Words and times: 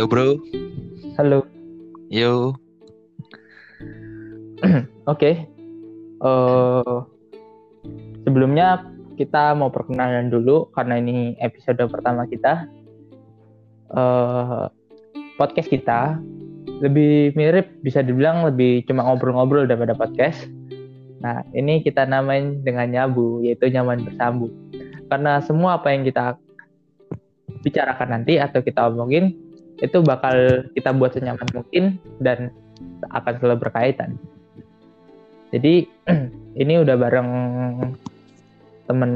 Halo 0.00 0.08
bro. 0.08 0.28
Halo. 1.20 1.38
Yo. 2.08 2.56
Oke. 5.12 5.44
Eh, 6.24 6.96
sebelumnya 8.24 8.88
kita 9.20 9.52
mau 9.52 9.68
perkenalan 9.68 10.32
dulu 10.32 10.72
karena 10.72 10.96
ini 10.96 11.36
episode 11.44 11.84
pertama 11.92 12.24
kita. 12.24 12.64
Eh, 13.92 14.64
podcast 15.36 15.68
kita 15.68 16.16
lebih 16.80 17.36
mirip 17.36 17.68
bisa 17.84 18.00
dibilang 18.00 18.48
lebih 18.48 18.88
cuma 18.88 19.04
ngobrol-ngobrol 19.04 19.68
daripada 19.68 19.92
podcast. 19.92 20.48
Nah, 21.20 21.44
ini 21.52 21.84
kita 21.84 22.08
namain 22.08 22.64
dengan 22.64 22.88
nyabu 22.88 23.44
yaitu 23.44 23.68
nyaman 23.68 24.00
bersambut. 24.08 24.48
Karena 25.12 25.44
semua 25.44 25.76
apa 25.76 25.92
yang 25.92 26.08
kita 26.08 26.40
bicarakan 27.60 28.16
nanti 28.16 28.40
atau 28.40 28.64
kita 28.64 28.88
omongin 28.88 29.49
itu 29.80 29.98
bakal 30.04 30.68
kita 30.76 30.92
buat 30.92 31.16
senyaman 31.16 31.48
mungkin 31.56 31.96
dan 32.20 32.52
akan 33.12 33.34
selalu 33.40 33.68
berkaitan. 33.68 34.20
Jadi 35.50 35.88
ini 36.62 36.74
udah 36.84 36.96
bareng 37.00 37.30
temen 38.86 39.12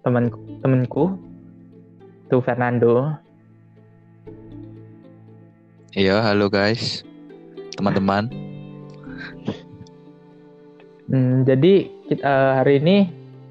temen 0.00 0.24
temenku 0.64 1.20
tuh 2.32 2.40
Fernando. 2.40 3.12
Iya, 5.92 6.24
halo 6.24 6.48
guys. 6.48 7.04
Teman-teman. 7.76 8.32
Hmm, 11.12 11.44
jadi 11.44 11.92
kita 12.08 12.64
hari 12.64 12.80
ini 12.80 12.96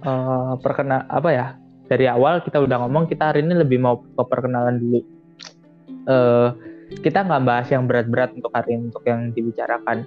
uh, 0.02 0.58
perkena 0.58 1.06
apa 1.06 1.30
ya? 1.30 1.48
Dari 1.86 2.10
awal 2.10 2.42
kita 2.42 2.58
udah 2.58 2.82
ngomong 2.82 3.06
kita 3.06 3.30
hari 3.30 3.46
ini 3.46 3.62
lebih 3.62 3.78
mau 3.78 4.02
ke 4.02 4.24
perkenalan 4.26 4.82
dulu. 4.82 5.21
Uh, 6.10 6.56
kita 7.00 7.24
nggak 7.24 7.44
bahas 7.48 7.68
yang 7.72 7.88
berat-berat 7.88 8.36
untuk 8.36 8.52
hari 8.52 8.76
ini 8.76 8.92
untuk 8.92 9.04
yang 9.08 9.32
dibicarakan. 9.32 10.04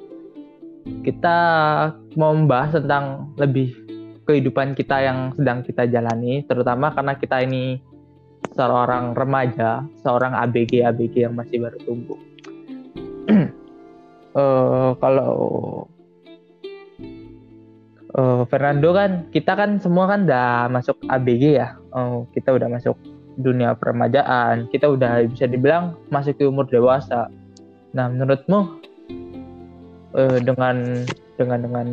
Kita 1.01 1.36
mau 2.20 2.36
membahas 2.36 2.77
tentang 2.77 3.33
lebih 3.41 3.73
kehidupan 4.28 4.77
kita 4.77 5.01
yang 5.01 5.33
sedang 5.33 5.64
kita 5.64 5.89
jalani, 5.89 6.45
terutama 6.45 6.92
karena 6.92 7.17
kita 7.17 7.41
ini 7.41 7.81
seorang 8.53 9.17
remaja, 9.17 9.81
seorang 10.05 10.36
ABG 10.36 10.84
ABG 10.84 11.25
yang 11.25 11.34
masih 11.36 11.64
baru 11.64 11.78
tumbuh. 11.89 12.20
uh, 14.36 14.92
kalau 15.03 15.34
uh, 18.12 18.42
Fernando 18.53 18.92
kan 18.92 19.29
kita 19.33 19.56
kan 19.56 19.81
semua 19.81 20.05
kan 20.05 20.29
udah 20.29 20.69
masuk 20.69 21.01
ABG 21.08 21.64
ya, 21.64 21.81
uh, 21.97 22.29
kita 22.36 22.53
udah 22.53 22.69
masuk 22.69 22.97
dunia 23.38 23.74
peremajaan, 23.74 24.70
kita 24.70 24.90
udah 24.90 25.27
bisa 25.27 25.50
dibilang 25.50 25.98
masuk 26.10 26.38
ke 26.38 26.44
umur 26.46 26.66
dewasa. 26.70 27.27
Nah, 27.94 28.10
menurutmu 28.10 28.82
uh, 30.14 30.38
dengan 30.42 31.06
dengan 31.38 31.58
dengan 31.62 31.88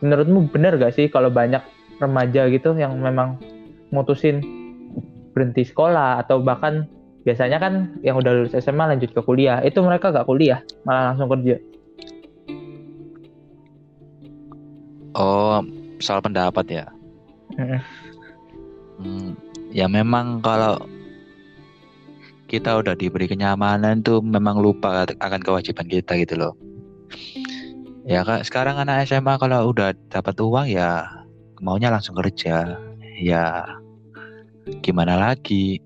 menurutmu 0.00 0.48
benar 0.52 0.76
gak 0.80 0.96
sih 0.96 1.08
kalau 1.08 1.28
banyak 1.28 1.60
remaja 2.00 2.48
gitu 2.48 2.72
yang 2.76 2.96
memang 3.00 3.36
mutusin 3.92 4.40
berhenti 5.36 5.68
sekolah 5.68 6.24
atau 6.24 6.40
bahkan 6.40 6.88
biasanya 7.28 7.60
kan 7.60 8.00
yang 8.00 8.16
udah 8.16 8.32
lulus 8.32 8.56
SMA 8.56 8.96
lanjut 8.96 9.12
ke 9.12 9.20
kuliah 9.20 9.60
itu 9.60 9.76
mereka 9.84 10.08
gak 10.08 10.24
kuliah 10.24 10.64
malah 10.88 11.12
langsung 11.12 11.28
kerja 11.28 11.60
Oh, 15.10 15.58
soal 15.98 16.22
pendapat 16.22 16.66
ya. 16.70 16.86
Mm. 17.58 17.82
Hmm, 19.00 19.32
ya 19.72 19.88
memang 19.88 20.44
kalau 20.44 20.76
kita 22.52 22.82
udah 22.82 22.92
diberi 22.92 23.24
kenyamanan 23.30 24.04
tuh 24.04 24.20
memang 24.20 24.60
lupa 24.60 25.08
akan 25.08 25.40
kewajiban 25.40 25.88
kita 25.88 26.20
gitu 26.20 26.36
loh. 26.36 26.52
Ya 28.04 28.26
kak, 28.26 28.44
sekarang 28.44 28.76
anak 28.76 29.08
SMA 29.08 29.40
kalau 29.40 29.72
udah 29.72 29.96
dapat 30.12 30.36
uang 30.36 30.66
ya 30.68 31.06
maunya 31.64 31.88
langsung 31.88 32.18
kerja. 32.18 32.76
Ya 33.16 33.64
gimana 34.84 35.16
lagi? 35.16 35.80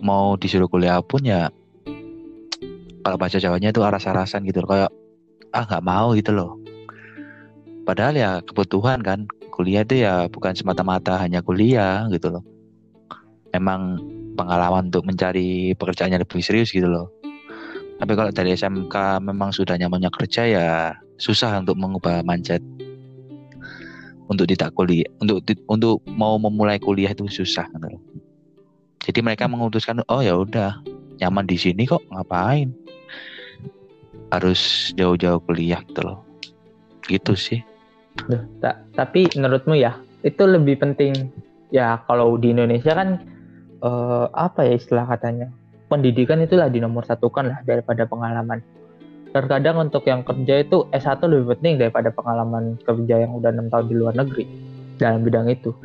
Mau 0.00 0.40
disuruh 0.40 0.70
kuliah 0.70 1.02
pun 1.04 1.20
ya 1.20 1.52
kalau 3.04 3.16
bahasa 3.20 3.36
Jawanya 3.36 3.74
itu 3.74 3.84
aras-arasan 3.84 4.48
gitu 4.48 4.64
loh. 4.64 4.70
Kayak 4.72 4.90
ah 5.52 5.64
nggak 5.68 5.84
mau 5.84 6.16
gitu 6.16 6.32
loh. 6.32 6.56
Padahal 7.84 8.14
ya 8.16 8.30
kebutuhan 8.40 9.04
kan 9.04 9.28
kuliah 9.56 9.88
itu 9.88 10.04
ya 10.04 10.28
bukan 10.28 10.52
semata-mata 10.52 11.16
hanya 11.16 11.40
kuliah 11.40 12.04
gitu 12.12 12.28
loh. 12.28 12.44
Emang 13.56 13.96
pengalaman 14.36 14.92
untuk 14.92 15.08
mencari 15.08 15.72
pekerjaan 15.72 16.12
yang 16.12 16.20
lebih 16.20 16.44
serius 16.44 16.68
gitu 16.68 16.84
loh. 16.84 17.08
Tapi 17.96 18.12
kalau 18.12 18.28
dari 18.28 18.52
SMK 18.52 19.24
memang 19.24 19.56
sudah 19.56 19.80
nyamannya 19.80 20.12
kerja 20.12 20.44
ya 20.44 20.68
susah 21.16 21.64
untuk 21.64 21.80
mengubah 21.80 22.20
mindset 22.20 22.60
untuk 24.28 24.44
tidak 24.44 24.76
kuliah 24.76 25.08
untuk 25.24 25.40
untuk 25.64 26.04
mau 26.12 26.36
memulai 26.36 26.76
kuliah 26.76 27.16
itu 27.16 27.24
susah 27.24 27.64
gitu 27.72 27.88
loh. 27.88 28.02
Jadi 29.00 29.24
mereka 29.24 29.48
memutuskan 29.48 30.04
oh 30.12 30.20
ya 30.20 30.36
udah 30.36 30.76
nyaman 31.16 31.48
di 31.48 31.56
sini 31.56 31.88
kok 31.88 32.04
ngapain 32.12 32.68
harus 34.28 34.92
jauh-jauh 34.98 35.40
kuliah 35.48 35.80
gitu 35.88 36.04
loh. 36.04 36.20
Gitu 37.08 37.32
sih. 37.32 37.64
Duh, 38.24 38.42
ta 38.64 38.80
tapi 38.96 39.28
menurutmu 39.36 39.76
ya 39.76 40.00
itu 40.24 40.42
lebih 40.48 40.80
penting 40.80 41.30
ya 41.68 42.00
kalau 42.08 42.40
di 42.40 42.56
Indonesia 42.56 42.96
kan 42.96 43.20
uh, 43.84 44.26
apa 44.32 44.64
ya 44.64 44.80
istilah 44.80 45.04
katanya 45.04 45.52
pendidikan 45.86 46.42
itulah 46.42 46.66
di 46.66 46.82
nomor 46.82 47.06
satu 47.06 47.30
kan 47.30 47.50
lah 47.50 47.58
daripada 47.62 48.06
pengalaman. 48.06 48.62
Terkadang 49.30 49.90
untuk 49.90 50.08
yang 50.08 50.24
kerja 50.24 50.64
itu 50.64 50.88
S1 50.96 51.20
lebih 51.28 51.58
penting 51.58 51.76
daripada 51.76 52.08
pengalaman 52.08 52.80
kerja 52.82 53.26
yang 53.26 53.36
udah 53.36 53.52
enam 53.52 53.68
tahun 53.68 53.86
di 53.90 53.94
luar 53.94 54.14
negeri 54.16 54.44
dalam 54.96 55.22
bidang 55.22 55.46
itu. 55.52 55.76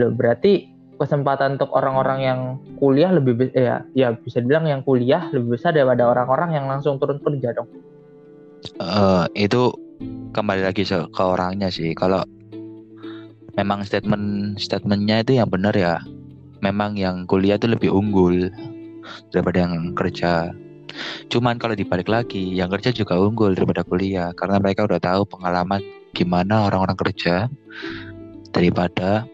Loh, 0.00 0.10
berarti 0.16 0.72
kesempatan 0.96 1.60
untuk 1.60 1.76
orang-orang 1.76 2.18
yang 2.24 2.40
kuliah 2.80 3.12
lebih 3.12 3.52
ya 3.52 3.84
ya 3.92 4.16
bisa 4.16 4.40
dibilang 4.40 4.64
yang 4.64 4.80
kuliah 4.80 5.28
lebih 5.28 5.60
besar 5.60 5.76
daripada 5.76 6.08
orang-orang 6.08 6.56
yang 6.56 6.66
langsung 6.72 6.96
turun 6.96 7.20
kerja 7.20 7.52
dong. 7.52 7.68
Uh, 8.80 9.28
itu 9.36 9.76
kembali 10.36 10.62
lagi 10.68 10.84
ke 10.88 11.22
orangnya 11.22 11.72
sih. 11.72 11.96
Kalau 11.96 12.20
memang 13.56 13.82
statement 13.82 14.56
statementnya 14.60 15.24
itu 15.24 15.40
yang 15.40 15.48
benar 15.48 15.72
ya. 15.72 16.00
Memang 16.60 16.96
yang 16.96 17.28
kuliah 17.28 17.60
itu 17.60 17.68
lebih 17.68 17.92
unggul 17.92 18.48
daripada 19.32 19.64
yang 19.64 19.92
kerja. 19.96 20.52
Cuman 21.28 21.60
kalau 21.60 21.76
dibalik 21.76 22.08
lagi 22.08 22.56
yang 22.56 22.72
kerja 22.72 22.92
juga 22.92 23.16
unggul 23.16 23.52
daripada 23.56 23.84
kuliah. 23.84 24.32
Karena 24.32 24.60
mereka 24.60 24.88
udah 24.88 25.00
tahu 25.00 25.24
pengalaman 25.28 25.84
gimana 26.16 26.68
orang-orang 26.68 26.96
kerja 26.96 27.48
daripada 28.52 29.28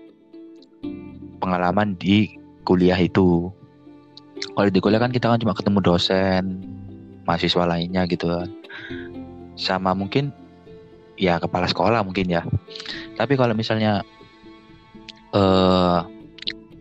pengalaman 1.39 1.95
di 1.99 2.39
kuliah 2.67 2.99
itu. 2.99 3.51
Kalau 4.43 4.71
di 4.71 4.81
kuliah 4.83 4.99
kan 4.99 5.15
kita 5.15 5.31
kan 5.31 5.39
cuma 5.39 5.55
ketemu 5.55 5.79
dosen 5.79 6.43
mahasiswa 7.23 7.63
lainnya 7.67 8.03
gitu. 8.11 8.27
Sama 9.55 9.95
mungkin 9.95 10.35
ya 11.23 11.39
kepala 11.39 11.71
sekolah 11.71 12.03
mungkin 12.03 12.27
ya. 12.27 12.43
Tapi 13.15 13.39
kalau 13.39 13.55
misalnya 13.55 14.03
uh, 15.31 16.03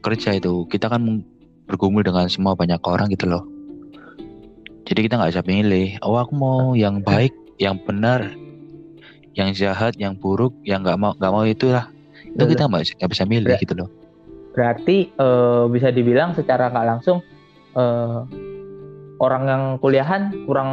kerja 0.02 0.34
itu 0.34 0.66
kita 0.66 0.90
kan 0.90 1.22
bergumul 1.70 2.02
dengan 2.02 2.26
semua 2.26 2.58
banyak 2.58 2.82
orang 2.82 3.14
gitu 3.14 3.30
loh. 3.30 3.46
Jadi 4.90 5.06
kita 5.06 5.22
nggak 5.22 5.38
bisa 5.38 5.46
pilih. 5.46 5.88
Oh 6.02 6.18
aku 6.18 6.34
mau 6.34 6.74
yang 6.74 7.06
baik, 7.06 7.32
yang 7.62 7.78
benar, 7.86 8.34
yang 9.38 9.54
jahat, 9.54 9.94
yang 10.02 10.18
buruk, 10.18 10.58
yang 10.66 10.82
nggak 10.82 10.98
mau 10.98 11.14
nggak 11.14 11.32
mau 11.32 11.46
itulah. 11.46 11.86
Itu 12.26 12.50
kita 12.50 12.66
nggak 12.66 13.12
bisa 13.14 13.24
milih 13.30 13.54
Ber 13.54 13.62
gitu 13.62 13.74
loh. 13.78 13.90
Berarti 14.58 15.14
uh, 15.22 15.70
bisa 15.70 15.94
dibilang 15.94 16.34
secara 16.34 16.74
nggak 16.74 16.88
langsung 16.98 17.22
uh, 17.78 18.26
orang 19.22 19.44
yang 19.46 19.64
kuliahan 19.78 20.34
kurang 20.50 20.70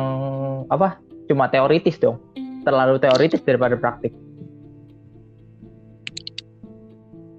apa? 0.72 0.96
Cuma 1.28 1.52
teoritis 1.52 2.00
dong 2.00 2.16
terlalu 2.62 2.96
teoritis 3.02 3.42
daripada 3.42 3.74
praktik. 3.78 4.14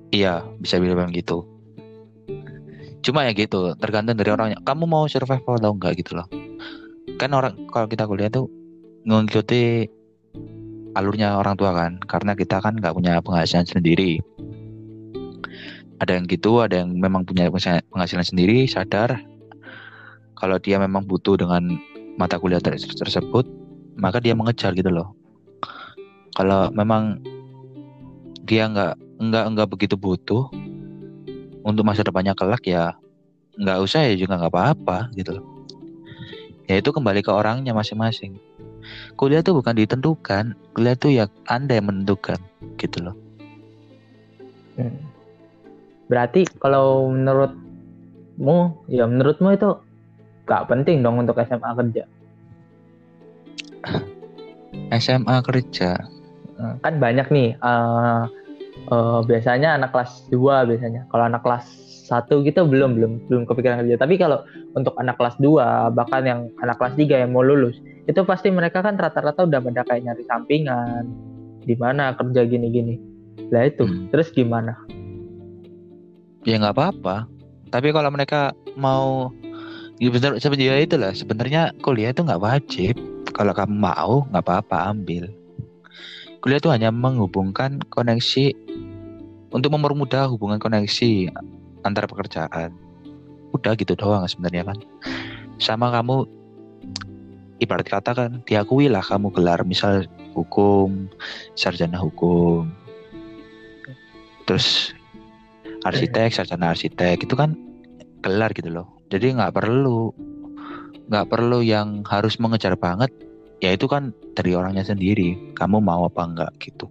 Iya, 0.09 0.41
bisa 0.57 0.81
bilang 0.81 1.13
gitu. 1.13 1.45
Cuma 3.05 3.23
ya 3.23 3.31
gitu, 3.31 3.77
tergantung 3.77 4.17
dari 4.17 4.33
orangnya. 4.33 4.57
Kamu 4.65 4.89
mau 4.89 5.05
survive 5.05 5.45
atau 5.45 5.71
enggak 5.71 6.01
gitu 6.01 6.17
loh. 6.17 6.27
Kan 7.21 7.31
orang 7.31 7.55
kalau 7.69 7.87
kita 7.87 8.09
kuliah 8.09 8.31
tuh 8.33 8.49
mengikuti 9.05 9.87
alurnya 10.97 11.37
orang 11.37 11.55
tua 11.55 11.71
kan, 11.71 12.01
karena 12.09 12.33
kita 12.33 12.59
kan 12.59 12.75
nggak 12.75 12.91
punya 12.91 13.21
penghasilan 13.21 13.69
sendiri. 13.69 14.19
Ada 15.99 16.15
yang 16.17 16.25
gitu, 16.31 16.63
ada 16.63 16.81
yang 16.81 16.95
memang 16.95 17.27
punya 17.27 17.51
penghasilan 17.91 18.25
sendiri, 18.25 18.65
sadar 18.65 19.19
kalau 20.39 20.55
dia 20.57 20.79
memang 20.79 21.03
butuh 21.03 21.35
dengan 21.35 21.75
mata 22.15 22.39
kuliah 22.39 22.63
tersebut, 22.63 23.43
maka 23.99 24.23
dia 24.23 24.33
mengejar 24.33 24.71
gitu 24.73 24.89
loh 24.89 25.13
kalau 26.33 26.71
memang 26.71 27.19
dia 28.47 28.65
nggak 28.65 28.95
nggak 29.19 29.45
nggak 29.53 29.67
begitu 29.69 29.99
butuh 29.99 30.47
untuk 31.61 31.83
masa 31.83 32.07
depannya 32.07 32.33
kelak 32.33 32.63
ya 32.65 32.95
nggak 33.59 33.77
usah 33.83 34.07
ya 34.07 34.15
juga 34.15 34.39
nggak 34.39 34.53
apa-apa 34.55 35.11
gitu 35.13 35.37
loh 35.37 35.45
ya 36.71 36.79
itu 36.79 36.89
kembali 36.89 37.19
ke 37.19 37.29
orangnya 37.29 37.75
masing-masing 37.75 38.39
kuliah 39.19 39.43
tuh 39.43 39.59
bukan 39.59 39.75
ditentukan 39.75 40.55
kuliah 40.73 40.95
tuh 40.95 41.11
ya 41.11 41.27
anda 41.51 41.75
yang 41.77 41.91
menentukan 41.91 42.39
gitu 42.79 43.03
loh 43.03 43.15
Hmm. 44.79 44.95
Berarti 46.07 46.47
kalau 46.55 47.11
menurutmu, 47.11 48.87
ya 48.87 49.03
menurutmu 49.03 49.51
itu 49.51 49.69
gak 50.47 50.71
penting 50.71 51.03
dong 51.03 51.19
untuk 51.19 51.35
SMA 51.43 51.75
kerja. 51.75 52.07
SMA 54.91 55.35
kerja 55.41 55.99
Hmm, 56.59 56.75
Kan 56.83 56.99
banyak 56.99 57.31
nih, 57.31 57.55
eh, 57.55 58.23
eh, 58.91 59.19
biasanya 59.23 59.79
anak 59.79 59.95
kelas 59.95 60.27
2 60.27 60.67
biasanya. 60.67 61.07
Kalau 61.07 61.23
anak 61.23 61.39
kelas 61.39 61.63
1 62.03 62.43
gitu 62.43 62.67
belum 62.67 62.99
belum 62.99 63.11
belum 63.31 63.47
kepikiran 63.47 63.79
kerja. 63.87 63.95
Tapi 63.95 64.19
kalau 64.19 64.43
untuk 64.75 64.91
anak 64.99 65.15
kelas 65.15 65.39
2 65.39 65.87
bahkan 65.95 66.27
yang 66.27 66.51
anak 66.59 66.75
kelas 66.75 66.99
3 66.99 67.15
yang 67.23 67.31
mau 67.31 67.47
lulus, 67.47 67.79
itu 68.11 68.19
pasti 68.27 68.51
mereka 68.51 68.83
kan 68.83 68.99
rata-rata 68.99 69.47
udah 69.47 69.63
pada 69.63 69.87
kayak 69.87 70.03
nyari 70.03 70.23
sampingan, 70.27 71.07
di 71.63 71.79
mana 71.79 72.11
kerja 72.19 72.43
gini-gini. 72.43 72.99
Lah 73.55 73.71
itu, 73.71 73.87
Hmm. 73.87 74.11
terus 74.11 74.27
gimana? 74.29 74.75
ya 76.43 76.55
nggak 76.55 76.75
apa-apa 76.75 77.27
tapi 77.67 77.91
kalau 77.91 78.09
mereka 78.09 78.55
mau 78.73 79.29
ya 79.99 80.07
bener 80.09 80.39
sebenarnya 80.39 80.81
itulah 80.81 81.11
sebenarnya 81.11 81.75
kuliah 81.83 82.15
itu 82.15 82.23
nggak 82.23 82.41
wajib 82.41 82.95
kalau 83.33 83.53
kamu 83.53 83.75
mau 83.75 84.25
nggak 84.29 84.43
apa-apa 84.45 84.93
ambil. 84.93 85.29
Kuliah 86.39 86.59
itu 86.63 86.71
hanya 86.71 86.89
menghubungkan 86.89 87.83
koneksi 87.91 88.55
untuk 89.51 89.75
mempermudah 89.75 90.31
hubungan 90.31 90.61
koneksi 90.61 91.33
antar 91.83 92.07
pekerjaan. 92.07 92.71
Udah 93.51 93.73
gitu 93.75 93.97
doang 93.97 94.23
sebenarnya 94.29 94.71
kan 94.71 94.77
sama 95.59 95.91
kamu 95.91 96.23
ibarat 97.59 97.87
kata 97.89 98.11
kan 98.15 98.31
diakui 98.47 98.87
lah 98.87 99.03
kamu 99.03 99.35
gelar 99.35 99.61
misal 99.67 100.07
hukum 100.31 101.11
sarjana 101.59 101.99
hukum. 101.99 102.71
Terus 104.47 104.95
arsitek 105.83 106.31
sarjana 106.31 106.71
arsitek 106.71 107.27
itu 107.27 107.35
kan 107.35 107.57
gelar 108.23 108.55
gitu 108.55 108.71
loh. 108.71 108.87
Jadi 109.11 109.35
nggak 109.35 109.53
perlu 109.57 110.13
nggak 111.09 111.27
perlu 111.27 111.65
yang 111.65 112.05
harus 112.05 112.37
mengejar 112.37 112.77
banget 112.77 113.09
ya 113.59 113.75
itu 113.75 113.89
kan 113.91 114.15
dari 114.37 114.55
orangnya 114.55 114.87
sendiri 114.87 115.35
kamu 115.59 115.83
mau 115.83 116.07
apa 116.07 116.21
enggak 116.23 116.51
gitu. 116.63 116.87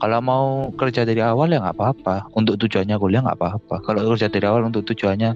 Kalau 0.00 0.20
mau 0.24 0.46
kerja 0.72 1.04
dari 1.04 1.20
awal 1.20 1.52
ya 1.52 1.60
nggak 1.60 1.76
apa-apa 1.76 2.30
untuk 2.32 2.56
tujuannya 2.62 2.96
kuliah 2.96 3.20
nggak 3.26 3.38
apa-apa. 3.38 3.82
Kalau 3.82 4.00
kerja 4.14 4.30
dari 4.30 4.46
awal 4.46 4.70
untuk 4.70 4.86
tujuannya 4.88 5.34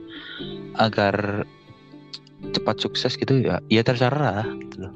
agar 0.79 1.45
cepat 2.41 2.77
sukses 2.81 3.21
gitu 3.21 3.45
ya 3.45 3.61
ya 3.69 3.83
terserah 3.85 4.47
gitu 4.65 4.89
loh. 4.89 4.93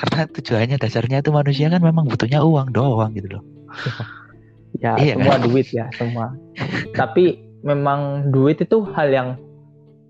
Karena 0.00 0.26
tujuannya 0.40 0.76
dasarnya 0.80 1.22
itu 1.22 1.30
manusia 1.30 1.68
kan 1.68 1.82
memang 1.84 2.08
butuhnya 2.08 2.42
uang 2.42 2.72
doang 2.72 3.12
gitu 3.14 3.38
loh. 3.38 3.44
Ya 4.82 4.98
Iya 4.98 5.14
semua 5.14 5.38
duit 5.38 5.70
ya 5.70 5.86
semua. 5.94 6.34
Tapi 6.98 7.38
memang 7.62 8.34
duit 8.34 8.58
itu 8.58 8.82
hal 8.90 9.06
yang 9.06 9.28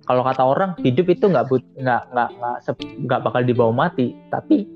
kalau 0.05 0.23
kata 0.25 0.43
orang 0.45 0.71
hidup 0.85 1.09
itu 1.09 1.29
nggak 1.29 1.49
but 1.49 1.65
nggak 1.81 2.03
nggak 2.13 2.31
nggak 3.09 3.21
bakal 3.25 3.41
dibawa 3.41 3.73
mati. 3.89 4.13
Tapi 4.29 4.69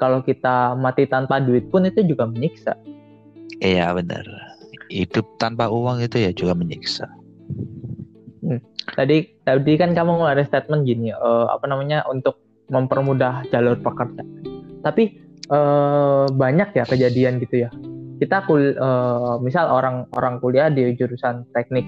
kalau 0.00 0.24
kita 0.24 0.72
mati 0.80 1.04
tanpa 1.04 1.38
duit 1.40 1.68
pun 1.68 1.84
itu 1.84 2.00
juga 2.04 2.24
menyiksa. 2.24 2.72
iya 3.60 3.92
benar 3.92 4.24
hidup 4.90 5.28
tanpa 5.38 5.70
uang 5.70 6.02
itu 6.02 6.18
ya 6.18 6.32
juga 6.34 6.56
menyiksa 6.56 7.06
Tadi 8.90 9.22
tadi 9.46 9.72
kan 9.78 9.94
kamu 9.94 10.18
ngeluarin 10.18 10.48
statement 10.48 10.82
gini, 10.82 11.14
eh, 11.14 11.46
apa 11.46 11.62
namanya 11.70 12.02
untuk 12.10 12.42
mempermudah 12.72 13.46
jalur 13.54 13.78
pekerjaan. 13.78 14.26
Tapi 14.82 15.14
eh, 15.46 16.26
banyak 16.34 16.74
ya 16.74 16.84
kejadian 16.88 17.38
gitu 17.38 17.68
ya. 17.68 17.70
Kita 18.18 18.44
kul, 18.50 18.74
eh, 18.74 19.34
misal 19.44 19.70
orang 19.70 20.10
orang 20.18 20.42
kuliah 20.42 20.72
di 20.72 20.90
jurusan 20.98 21.46
teknik, 21.54 21.86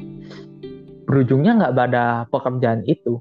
berujungnya 1.12 1.52
nggak 1.60 1.74
pada 1.76 2.24
pekerjaan 2.32 2.88
itu. 2.88 3.20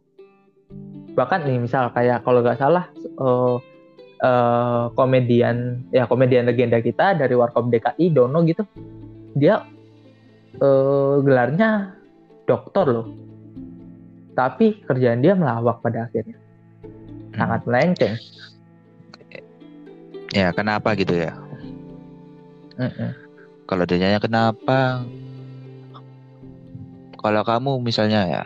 Bahkan 1.11 1.43
nih 1.43 1.59
misal 1.59 1.91
kayak 1.91 2.23
kalau 2.23 2.39
nggak 2.39 2.55
salah 2.55 2.87
eh, 3.03 3.55
eh, 4.23 4.83
komedian 4.95 5.83
ya 5.91 6.07
komedian 6.07 6.47
legenda 6.47 6.79
kita 6.79 7.19
dari 7.19 7.35
Warkop 7.35 7.67
DKI 7.67 8.15
Dono 8.15 8.47
gitu, 8.47 8.63
dia 9.35 9.67
eh, 10.55 11.13
gelarnya 11.19 11.99
dokter 12.47 12.87
loh 12.87 13.07
tapi 14.31 14.79
kerjaan 14.87 15.19
dia 15.19 15.35
melawak 15.35 15.83
pada 15.83 16.07
akhirnya 16.07 16.39
sangat 17.35 17.61
melenceng. 17.67 18.15
ya 20.31 20.47
kenapa 20.55 20.95
gitu 20.95 21.27
ya 21.27 21.35
Mm-mm. 22.79 23.11
Kalau 23.67 23.83
ditanya 23.83 24.19
kenapa? 24.19 25.03
Kalau 27.21 27.45
kamu 27.45 27.71
misalnya 27.85 28.21
ya 28.25 28.43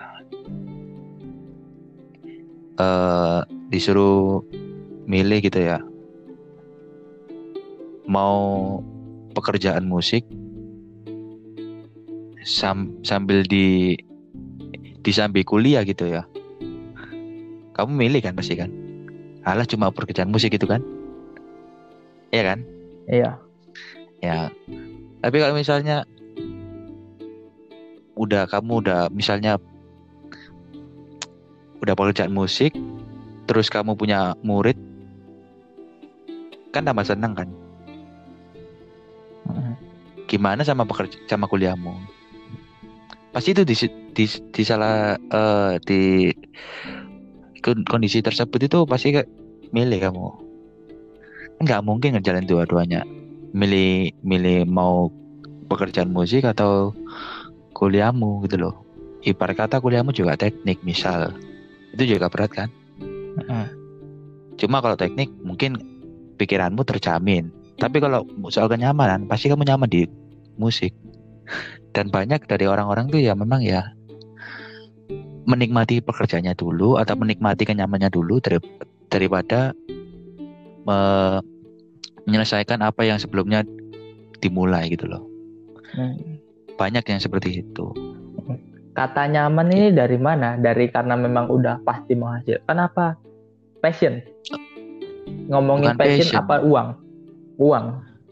eh 2.75 3.39
disuruh 3.71 4.43
milih 5.07 5.39
gitu 5.47 5.63
ya, 5.63 5.79
mau 8.03 8.79
pekerjaan 9.31 9.87
musik 9.87 10.27
sam- 12.43 12.99
sambil 13.07 13.47
di 13.47 13.95
disambi 15.07 15.47
kuliah 15.47 15.87
gitu 15.87 16.11
ya, 16.11 16.27
kamu 17.79 17.91
milih 17.95 18.19
kan 18.27 18.35
pasti 18.35 18.59
kan? 18.59 18.67
Alah 19.47 19.63
cuma 19.63 19.87
pekerjaan 19.93 20.33
musik 20.33 20.51
gitu 20.51 20.67
kan? 20.67 20.83
Iya 22.35 22.43
kan? 22.43 22.59
Iya. 23.07 23.31
Ya. 24.19 24.51
Tapi 25.23 25.37
kalau 25.39 25.55
misalnya 25.55 26.03
udah 28.15 28.47
kamu 28.47 28.83
udah 28.83 29.11
misalnya 29.11 29.59
udah 31.83 31.93
pekerjaan 31.93 32.31
musik, 32.33 32.73
terus 33.45 33.69
kamu 33.69 33.93
punya 33.93 34.33
murid, 34.41 34.79
kan 36.73 36.87
tambah 36.87 37.05
seneng 37.05 37.35
kan? 37.35 37.49
Mm. 39.45 39.75
Gimana 40.25 40.65
sama 40.65 40.87
pekerja 40.87 41.19
sama 41.29 41.45
kuliahmu? 41.45 41.93
Pasti 43.35 43.51
itu 43.53 43.67
di 43.67 43.75
di, 44.15 44.25
di 44.25 44.63
salah 44.63 45.19
eh, 45.19 45.73
di 45.83 46.31
kon- 47.61 47.85
kondisi 47.85 48.23
tersebut 48.23 48.65
itu 48.65 48.87
pasti 48.87 49.11
kayak 49.13 49.29
milih 49.75 49.99
kamu. 50.09 50.27
Nggak 51.61 51.83
mungkin 51.85 52.17
ngejalan 52.17 52.47
dua-duanya. 52.47 53.03
Milih 53.55 54.11
milih 54.23 54.65
mau 54.65 55.11
pekerjaan 55.69 56.11
musik 56.11 56.43
atau 56.47 56.95
kuliahmu 57.75 58.47
gitu 58.47 58.55
loh. 58.57 58.75
Ibarat 59.27 59.67
kata 59.67 59.83
kuliahmu 59.83 60.15
juga 60.15 60.39
teknik 60.39 60.79
misal. 60.87 61.35
Itu 61.91 62.07
juga 62.07 62.31
berat 62.31 62.55
kan? 62.55 62.69
Mm-mm. 63.03 63.65
Cuma 64.55 64.79
kalau 64.79 64.95
teknik 64.95 65.27
mungkin 65.43 65.75
pikiranmu 66.39 66.87
terjamin. 66.87 67.51
Tapi 67.75 67.99
kalau 67.99 68.23
soal 68.47 68.71
kenyamanan 68.71 69.27
pasti 69.27 69.51
kamu 69.51 69.67
nyaman 69.67 69.91
di 69.91 70.07
musik. 70.55 70.95
Dan 71.95 72.07
banyak 72.07 72.47
dari 72.47 72.65
orang-orang 72.65 73.11
tuh 73.11 73.19
ya 73.19 73.35
memang 73.35 73.59
ya 73.59 73.91
menikmati 75.45 76.01
pekerjaannya 76.01 76.57
dulu 76.57 76.97
atau 76.97 77.13
menikmati 77.13 77.69
kenyamanannya 77.69 78.09
dulu 78.09 78.41
dari, 78.41 78.57
daripada 79.13 79.77
me- 80.87 81.41
menyelesaikan 82.25 82.81
apa 82.81 83.05
yang 83.05 83.21
sebelumnya 83.21 83.61
dimulai 84.41 84.89
gitu 84.89 85.05
loh. 85.05 85.23
Mm. 85.93 86.34
Banyak 86.75 87.03
yang 87.07 87.19
seperti 87.19 87.63
itu. 87.63 87.85
Kata 88.91 89.27
nyaman 89.27 89.71
ini 89.71 89.87
dari 89.91 90.15
mana? 90.15 90.55
Dari 90.55 90.87
karena 90.87 91.15
memang 91.15 91.51
udah 91.51 91.83
pasti 91.83 92.15
menghasilkan 92.15 92.77
apa? 92.79 93.15
Passion. 93.79 94.23
Ngomongin 95.51 95.93
Bukan 95.93 95.99
passion, 95.99 96.27
passion. 96.31 96.39
apa 96.39 96.55
uang? 96.63 96.87
Uang. 97.59 97.85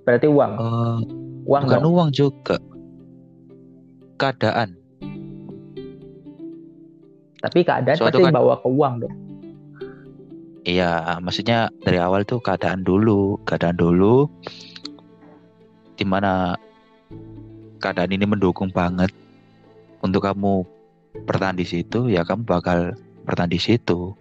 Berarti 0.04 0.28
uang. 0.28 0.52
Eh, 0.56 0.98
uang 1.46 1.64
bukan 1.68 1.80
dong. 1.80 1.92
uang 1.92 2.10
juga. 2.12 2.56
Keadaan. 4.16 4.76
Tapi 7.44 7.60
keadaan 7.60 7.98
Suatu 8.00 8.20
pasti 8.20 8.24
kan- 8.24 8.36
bawa 8.36 8.56
ke 8.60 8.68
uang 8.68 8.94
dong. 9.04 9.16
Iya, 10.64 11.20
maksudnya 11.20 11.68
dari 11.84 12.00
awal 12.00 12.24
tuh 12.24 12.40
keadaan 12.40 12.88
dulu, 12.88 13.36
keadaan 13.44 13.76
dulu, 13.76 14.32
di 16.00 16.08
mana 16.08 16.56
keadaan 17.84 18.16
ini 18.16 18.24
mendukung 18.24 18.72
banget 18.72 19.12
untuk 20.00 20.24
kamu 20.24 20.64
bertahan 21.28 21.60
di 21.60 21.68
situ, 21.68 22.08
ya 22.08 22.24
kamu 22.24 22.48
bakal 22.48 22.96
bertahan 23.28 23.52
di 23.52 23.60
situ. 23.60 24.16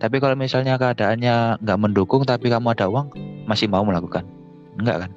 Tapi 0.00 0.16
kalau 0.20 0.36
misalnya 0.36 0.80
keadaannya 0.80 1.60
nggak 1.60 1.80
mendukung, 1.80 2.24
tapi 2.24 2.48
kamu 2.48 2.72
ada 2.72 2.88
uang, 2.88 3.12
masih 3.44 3.68
mau 3.68 3.84
melakukan? 3.84 4.24
Enggak 4.80 5.04
kan? 5.04 5.10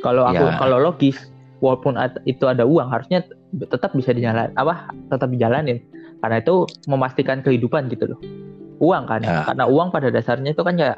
Kalau 0.00 0.24
aku 0.28 0.44
Ya. 0.44 0.56
kalau 0.56 0.76
logis, 0.80 1.16
walaupun 1.62 1.94
itu 2.26 2.44
ada 2.50 2.66
uang 2.66 2.90
harusnya 2.90 3.22
tetap 3.70 3.94
bisa 3.94 4.10
dijalan 4.10 4.50
apa 4.58 4.90
tetap 5.12 5.30
dijalanin. 5.30 5.78
karena 6.22 6.38
itu 6.38 6.70
memastikan 6.86 7.42
kehidupan 7.42 7.90
gitu 7.90 8.14
loh 8.14 8.20
uang 8.78 9.10
kan 9.10 9.26
Ya. 9.26 9.42
karena 9.42 9.66
uang 9.66 9.90
pada 9.90 10.06
dasarnya 10.06 10.54
itu 10.54 10.62
kan 10.62 10.78
ya 10.78 10.94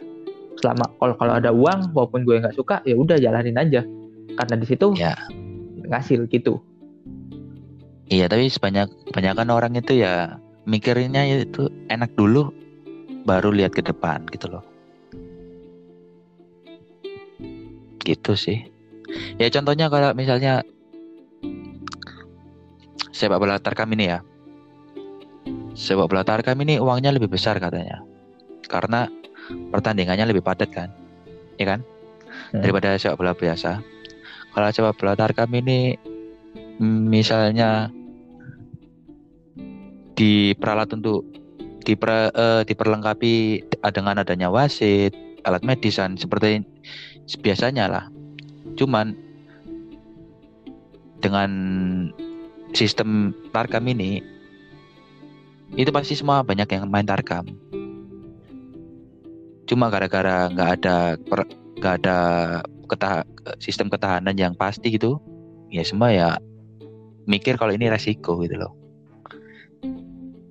selama 0.61 0.84
kalau 0.99 1.14
kalau 1.18 1.32
ada 1.38 1.50
uang 1.50 1.90
walaupun 1.92 2.23
gue 2.23 2.40
nggak 2.40 2.56
suka 2.56 2.80
ya 2.87 2.94
udah 2.94 3.18
jalanin 3.18 3.58
aja 3.58 3.82
karena 4.38 4.54
di 4.58 4.66
situ 4.66 4.94
Ya. 4.99 5.14
ngasil 5.90 6.26
gitu 6.30 6.62
Iya, 8.04 8.28
tapi 8.28 8.52
sebanyak 8.52 8.92
kebanyakan 9.08 9.49
orang 9.49 9.73
itu 9.80 10.04
ya 10.04 10.37
mikirnya 10.68 11.25
itu 11.25 11.73
enak 11.88 12.12
dulu 12.12 12.52
baru 13.25 13.49
lihat 13.49 13.73
ke 13.73 13.80
depan 13.80 14.28
gitu 14.28 14.52
loh. 14.52 14.64
Gitu 18.04 18.32
sih. 18.37 18.61
Ya 19.40 19.49
contohnya 19.49 19.88
kalau 19.88 20.12
misalnya 20.12 20.61
sepak 23.08 23.40
bola 23.40 23.56
Tarkam 23.56 23.88
ini 23.96 24.12
ya. 24.12 24.20
Sepak 25.73 26.04
bola 26.12 26.28
Tarkam 26.28 26.61
ini 26.61 26.76
uangnya 26.76 27.08
lebih 27.16 27.32
besar 27.32 27.56
katanya. 27.56 28.04
Karena 28.68 29.08
pertandingannya 29.50 30.30
lebih 30.30 30.44
padat 30.44 30.70
kan. 30.70 30.88
Ya 31.60 31.76
kan? 31.76 31.80
Hmm. 32.50 32.62
Daripada 32.62 32.98
sepak 32.98 33.18
bola 33.20 33.32
biasa. 33.34 33.82
Kalau 34.54 34.68
sepak 34.70 34.96
bola 34.98 35.14
Tarkam 35.18 35.50
ini 35.54 35.98
misalnya 36.82 37.90
diperalat 40.14 40.94
untuk 40.94 41.26
diper, 41.82 42.30
eh, 42.32 42.62
diperlengkapi 42.66 43.34
dengan 43.92 44.22
adanya 44.22 44.48
wasit, 44.48 45.14
alat 45.44 45.62
medis 45.62 45.98
dan 45.98 46.16
seperti 46.16 46.64
biasanya 47.42 47.86
lah. 47.90 48.04
Cuman 48.78 49.14
dengan 51.20 51.50
sistem 52.72 53.32
Tarkam 53.52 53.84
ini 53.86 54.20
itu 55.74 55.90
pasti 55.90 56.14
semua 56.14 56.46
banyak 56.46 56.68
yang 56.70 56.86
main 56.90 57.06
Tarkam. 57.06 57.46
Cuma 59.64 59.88
gara-gara 59.88 60.49
nggak 60.52 60.71
ada 60.80 60.97
nggak 61.80 61.94
ada 62.02 62.18
ketah- 62.88 63.28
sistem 63.59 63.88
ketahanan 63.88 64.37
yang 64.37 64.52
pasti 64.56 64.92
gitu, 64.92 65.16
ya 65.73 65.80
semua 65.85 66.12
ya 66.12 66.37
mikir 67.25 67.56
kalau 67.56 67.73
ini 67.73 67.88
resiko 67.88 68.37
gitu 68.44 68.61
loh. 68.61 68.73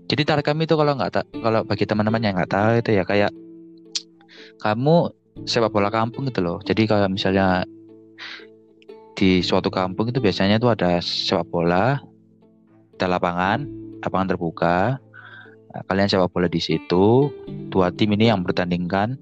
Jadi 0.10 0.22
Tarkam 0.26 0.62
itu 0.62 0.74
kalau 0.78 0.94
nggak 0.98 1.26
kalau 1.42 1.62
bagi 1.66 1.86
teman-teman 1.90 2.22
yang 2.22 2.34
nggak 2.38 2.52
tahu 2.54 2.72
itu 2.82 2.92
ya 2.98 3.04
kayak 3.06 3.32
kamu 4.62 5.10
sepak 5.46 5.74
bola 5.74 5.90
kampung 5.90 6.30
gitu 6.30 6.42
loh. 6.46 6.58
Jadi 6.62 6.86
kalau 6.86 7.10
misalnya 7.10 7.66
di 9.14 9.46
suatu 9.46 9.70
kampung 9.70 10.10
itu 10.10 10.18
biasanya 10.22 10.58
itu 10.58 10.70
ada 10.70 10.98
sepak 11.02 11.46
bola, 11.50 12.02
ada 12.98 13.06
lapangan, 13.10 13.66
lapangan 14.02 14.28
terbuka. 14.34 14.78
Nah, 15.74 15.82
kalian 15.90 16.06
sepak 16.06 16.30
bola 16.30 16.46
di 16.46 16.62
situ, 16.62 17.34
dua 17.74 17.90
tim 17.90 18.14
ini 18.14 18.30
yang 18.30 18.46
bertandingkan. 18.46 19.18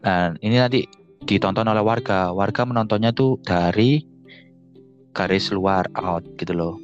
Dan 0.00 0.40
ini 0.40 0.56
nanti 0.56 0.88
ditonton 1.28 1.68
oleh 1.68 1.84
warga. 1.84 2.32
Warga 2.32 2.64
menontonnya 2.64 3.12
tuh 3.12 3.36
dari 3.44 4.00
garis 5.12 5.52
luar 5.52 5.92
out 6.00 6.24
gitu 6.40 6.56
loh. 6.56 6.74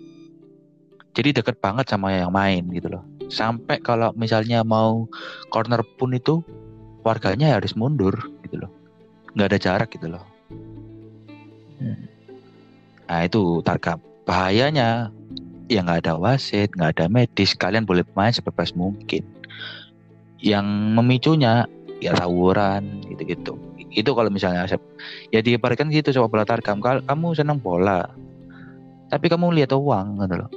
Jadi 1.16 1.40
deket 1.40 1.58
banget 1.58 1.88
sama 1.88 2.12
yang 2.12 2.30
main 2.30 2.68
gitu 2.70 2.92
loh. 2.92 3.02
Sampai 3.32 3.80
kalau 3.80 4.12
misalnya 4.14 4.60
mau 4.60 5.08
corner 5.48 5.80
pun 5.96 6.12
itu 6.12 6.44
warganya 7.00 7.56
harus 7.56 7.72
mundur 7.74 8.14
gitu 8.44 8.60
loh. 8.60 8.70
Nggak 9.34 9.48
ada 9.50 9.58
jarak 9.58 9.88
gitu 9.90 10.06
loh. 10.12 10.24
Hmm. 11.80 12.06
Nah 13.08 13.20
itu 13.24 13.64
tarkam. 13.64 13.98
Bahayanya 14.28 15.10
ya 15.70 15.86
nggak 15.86 16.02
ada 16.04 16.18
wasit, 16.18 16.74
nggak 16.74 16.98
ada 16.98 17.06
medis. 17.06 17.54
Kalian 17.54 17.86
boleh 17.86 18.02
main 18.18 18.34
sebebas 18.34 18.74
mungkin. 18.74 19.22
Yang 20.42 20.66
memicunya 20.98 21.70
ya 22.02 22.10
tawuran 22.12 23.06
gitu-gitu. 23.06 23.54
Itu 23.94 24.18
kalau 24.18 24.34
misalnya 24.34 24.66
ya 25.30 25.38
diibaratkan 25.38 25.88
gitu 25.94 26.10
sepak 26.10 26.28
bola 26.28 26.42
tarkam. 26.42 26.82
Kamu 26.82 27.38
senang 27.38 27.62
bola, 27.62 28.10
tapi 29.14 29.30
kamu 29.30 29.54
lihat 29.54 29.70
uang 29.70 30.18
gitu 30.26 30.34
loh. 30.42 30.50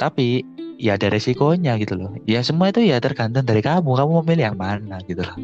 Tapi 0.00 0.42
ya 0.80 0.96
ada 0.96 1.12
resikonya 1.12 1.78
gitu 1.78 1.94
loh. 1.94 2.10
Ya 2.24 2.40
semua 2.42 2.72
itu 2.72 2.80
ya 2.82 2.98
tergantung 2.98 3.44
dari 3.44 3.60
kamu. 3.60 3.92
Kamu 3.92 4.10
mau 4.18 4.24
pilih 4.24 4.50
yang 4.50 4.58
mana 4.58 4.98
gitu 5.04 5.20
loh. 5.22 5.36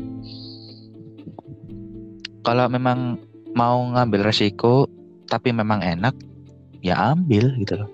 Kalau 2.43 2.65
memang 2.73 3.21
mau 3.53 3.77
ngambil 3.93 4.25
resiko 4.33 4.89
tapi 5.29 5.53
memang 5.53 5.85
enak, 5.85 6.17
ya 6.85 7.15
ambil 7.15 7.55
gitu 7.59 7.85
loh. 7.85 7.91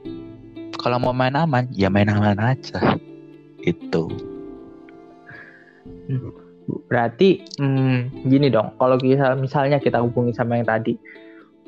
Kalau 0.79 1.01
mau 1.01 1.17
main 1.17 1.33
aman, 1.33 1.71
ya 1.73 1.89
main 1.89 2.11
aman 2.11 2.37
aja. 2.37 2.99
Itu. 3.65 4.09
berarti 6.65 7.45
hmm, 7.61 8.25
gini 8.29 8.49
dong 8.49 8.73
kalau 8.81 8.97
kita 8.97 9.37
misalnya 9.37 9.77
kita 9.77 10.01
hubungi 10.01 10.33
sama 10.33 10.57
yang 10.57 10.65
tadi 10.65 10.97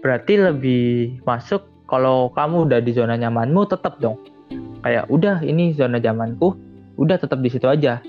berarti 0.01 0.41
lebih 0.41 1.21
masuk 1.29 1.69
kalau 1.85 2.33
kamu 2.33 2.65
udah 2.65 2.81
di 2.81 2.97
zona 2.97 3.19
nyamanmu 3.21 3.69
tetap 3.69 4.01
dong 4.01 4.17
kayak 4.81 5.05
udah 5.13 5.45
ini 5.45 5.77
zona 5.77 6.01
nyamanku 6.01 6.57
udah 6.97 7.21
tetap 7.21 7.45
di 7.45 7.53
situ 7.53 7.69
aja 7.69 8.01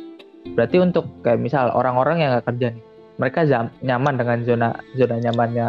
berarti 0.56 0.80
untuk 0.80 1.10
kayak 1.28 1.44
misal 1.44 1.74
orang-orang 1.76 2.24
yang 2.24 2.30
nggak 2.38 2.48
kerja 2.56 2.68
nih 2.72 2.84
mereka 3.18 3.40
nyaman 3.82 4.14
dengan 4.16 4.38
zona 4.46 4.70
zona 4.96 5.16
nyamannya 5.20 5.68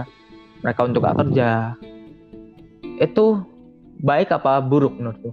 mereka 0.63 0.81
untuk 0.85 1.01
gak 1.07 1.17
kerja 1.17 1.75
itu 2.99 3.43
baik 4.03 4.31
apa 4.35 4.63
buruk 4.63 4.95
menurutku? 4.99 5.31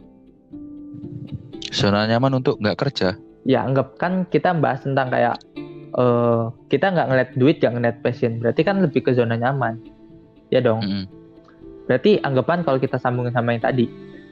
Zona 1.74 2.08
nyaman 2.08 2.40
untuk 2.42 2.62
nggak 2.62 2.80
kerja. 2.80 3.10
ya 3.46 3.62
anggap 3.62 4.02
kan 4.02 4.26
kita 4.34 4.58
bahas 4.58 4.82
tentang 4.82 5.14
kayak 5.14 5.38
eh 5.94 6.44
kita 6.74 6.90
nggak 6.90 7.08
ngeliat 7.14 7.30
duit 7.38 7.58
yang 7.62 7.78
ngeliat 7.78 8.02
passion. 8.02 8.42
Berarti 8.42 8.62
kan 8.66 8.82
lebih 8.82 9.06
ke 9.06 9.14
zona 9.14 9.38
nyaman. 9.38 9.78
Ya 10.50 10.62
dong? 10.62 10.82
Mm-mm. 10.82 11.06
berarti 11.86 12.18
anggapan 12.26 12.66
kalau 12.66 12.82
kita 12.82 12.98
sambungin 12.98 13.30
sama 13.30 13.54
yang 13.54 13.62
tadi 13.62 13.86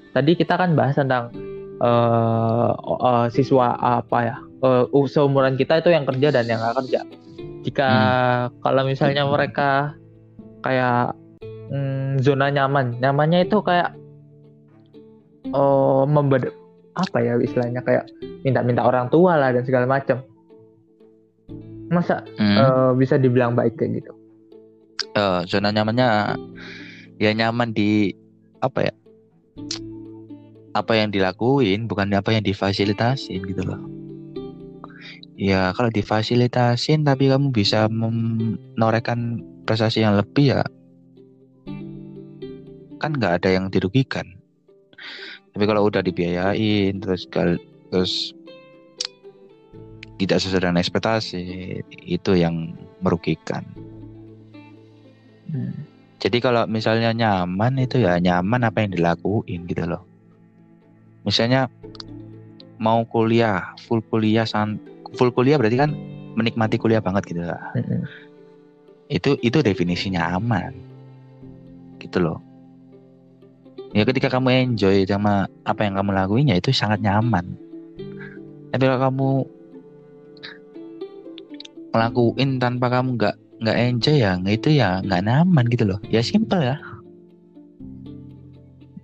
tadi 0.09 0.33
kita 0.33 0.57
kan 0.57 0.73
bahas 0.73 0.97
tentang 0.97 1.29
eh 1.77 2.71
eh, 2.73 3.27
siswa 3.29 3.77
apa 3.77 4.17
ya? 4.25 4.37
Eh, 4.63 4.85
seumuran 5.05 5.53
kita 5.59 5.83
itu 5.83 5.93
yang 5.93 6.09
kerja 6.09 6.33
dan 6.33 6.49
yang 6.49 6.57
nggak 6.63 6.77
kerja. 6.81 7.01
Jika 7.63 7.89
kalau 8.59 8.83
misalnya 8.89 9.23
mereka 9.29 9.93
kayak 10.65 11.15
mm, 11.71 12.19
zona 12.23 12.49
nyaman 12.49 12.97
nyamannya 12.99 13.47
itu 13.47 13.61
kayak 13.61 13.93
oh 15.53 16.03
membed 16.07 16.49
apa 16.93 17.17
ya 17.21 17.37
istilahnya 17.37 17.81
kayak 17.85 18.09
minta-minta 18.45 18.85
orang 18.85 19.09
tua 19.09 19.37
lah 19.37 19.49
dan 19.53 19.63
segala 19.65 19.85
macam 19.85 20.21
masa 21.93 22.25
Mm. 22.41 22.57
eh, 22.57 22.91
bisa 22.97 23.21
dibilang 23.21 23.53
baik 23.53 23.77
kayak 23.77 24.01
gitu 24.01 24.13
Eh, 25.13 25.41
zona 25.45 25.69
nyamannya 25.69 26.33
ya 27.21 27.31
nyaman 27.37 27.69
di 27.69 28.09
apa 28.65 28.89
ya? 28.89 28.93
Apa 30.73 30.97
yang 30.97 31.13
dilakuin, 31.13 31.85
bukan 31.85 32.09
apa 32.17 32.33
yang 32.33 32.41
difasilitasin 32.41 33.45
gitu 33.45 33.61
loh. 33.61 33.77
Ya 35.37 35.69
kalau 35.77 35.93
difasilitasin 35.93 37.05
tapi 37.05 37.29
kamu 37.29 37.53
bisa 37.53 37.85
menorehkan 37.93 39.45
prestasi 39.69 40.01
yang 40.01 40.17
lebih 40.17 40.57
ya 40.57 40.65
kan 43.03 43.11
nggak 43.11 43.43
ada 43.43 43.49
yang 43.51 43.67
dirugikan. 43.67 44.23
Tapi 45.51 45.63
kalau 45.67 45.91
udah 45.91 45.99
dibiayain 45.99 47.03
terus 47.03 47.27
terus 47.91 48.31
tidak 50.15 50.39
sesuai 50.39 50.63
dengan 50.63 50.79
ekspektasi 50.79 51.43
itu 52.07 52.31
yang 52.39 52.71
merugikan. 53.03 53.67
Hmm. 55.51 55.75
Jadi 56.23 56.39
kalau 56.39 56.63
misalnya 56.71 57.11
nyaman 57.11 57.83
itu 57.83 57.99
ya 57.99 58.15
nyaman 58.15 58.63
apa 58.63 58.87
yang 58.87 58.95
dilakuin 58.95 59.67
gitu 59.67 59.83
loh. 59.83 60.07
Misalnya 61.27 61.67
mau 62.79 63.03
kuliah, 63.03 63.75
full 63.83 63.99
kuliah 64.07 64.47
san 64.47 64.79
full 65.19 65.35
kuliah 65.35 65.59
berarti 65.59 65.75
kan 65.75 65.91
menikmati 66.39 66.79
kuliah 66.79 67.03
banget 67.03 67.27
gitu 67.27 67.43
lah. 67.43 67.59
Mm-mm. 67.75 68.07
Itu 69.11 69.35
itu 69.43 69.59
definisinya 69.59 70.39
aman. 70.39 70.71
Gitu 71.99 72.23
loh. 72.23 72.39
Ya 73.93 74.09
ketika 74.09 74.25
kamu 74.25 74.73
enjoy 74.73 75.05
sama 75.05 75.45
apa 75.69 75.85
yang 75.85 75.93
kamu 76.01 76.17
lakuin 76.17 76.49
ya 76.49 76.57
itu 76.57 76.73
sangat 76.73 76.97
nyaman. 77.05 77.45
Tapi 78.73 78.89
kalau 78.89 79.01
kamu 79.05 79.29
ngelakuin 81.93 82.57
tanpa 82.57 82.89
kamu 82.89 83.21
nggak 83.21 83.35
nggak 83.61 83.77
enjoy 83.77 84.17
ya 84.17 84.33
itu 84.49 84.69
ya 84.73 84.97
nggak 85.05 85.21
nyaman 85.29 85.65
gitu 85.69 85.93
loh. 85.93 85.99
Ya 86.09 86.25
simple 86.25 86.57
ya. 86.57 86.81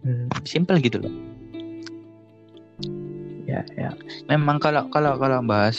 Hmm. 0.02 0.26
simple 0.42 0.82
gitu 0.82 1.06
loh. 1.06 1.14
ya 3.46 3.62
ya 3.78 3.94
Memang 4.26 4.58
kalau 4.58 4.90
kalau 4.90 5.22
kalau 5.22 5.46
bahas 5.46 5.78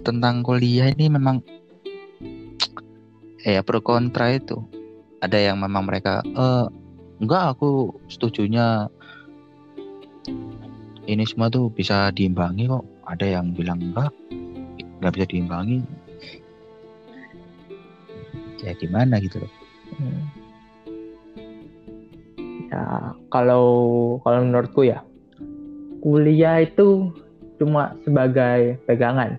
tentang 0.00 0.40
kuliah 0.40 0.88
ini 0.88 1.12
memang 1.12 1.44
eh, 3.44 3.60
ya 3.60 3.60
pro 3.60 3.84
kontra 3.84 4.32
itu. 4.32 4.56
Ada 5.20 5.52
yang 5.52 5.60
memang 5.60 5.84
mereka 5.84 6.24
eh 6.24 6.79
enggak 7.20 7.56
aku 7.56 7.94
setujunya 8.08 8.88
ini 11.06 11.24
semua 11.28 11.52
tuh 11.52 11.68
bisa 11.72 12.10
diimbangi 12.16 12.66
kok 12.66 12.84
ada 13.06 13.26
yang 13.38 13.52
bilang 13.52 13.80
enggak 13.80 14.12
nggak 15.00 15.12
bisa 15.16 15.26
diimbangi 15.28 15.78
ya 18.60 18.72
gimana 18.76 19.16
gitu 19.20 19.40
loh 19.40 19.52
Hmm. 19.90 20.22
Ya, 22.70 23.12
kalau 23.34 23.66
kalau 24.22 24.46
menurutku 24.46 24.86
ya, 24.86 25.02
kuliah 25.98 26.62
itu 26.62 27.10
cuma 27.58 27.98
sebagai 28.06 28.78
pegangan. 28.86 29.36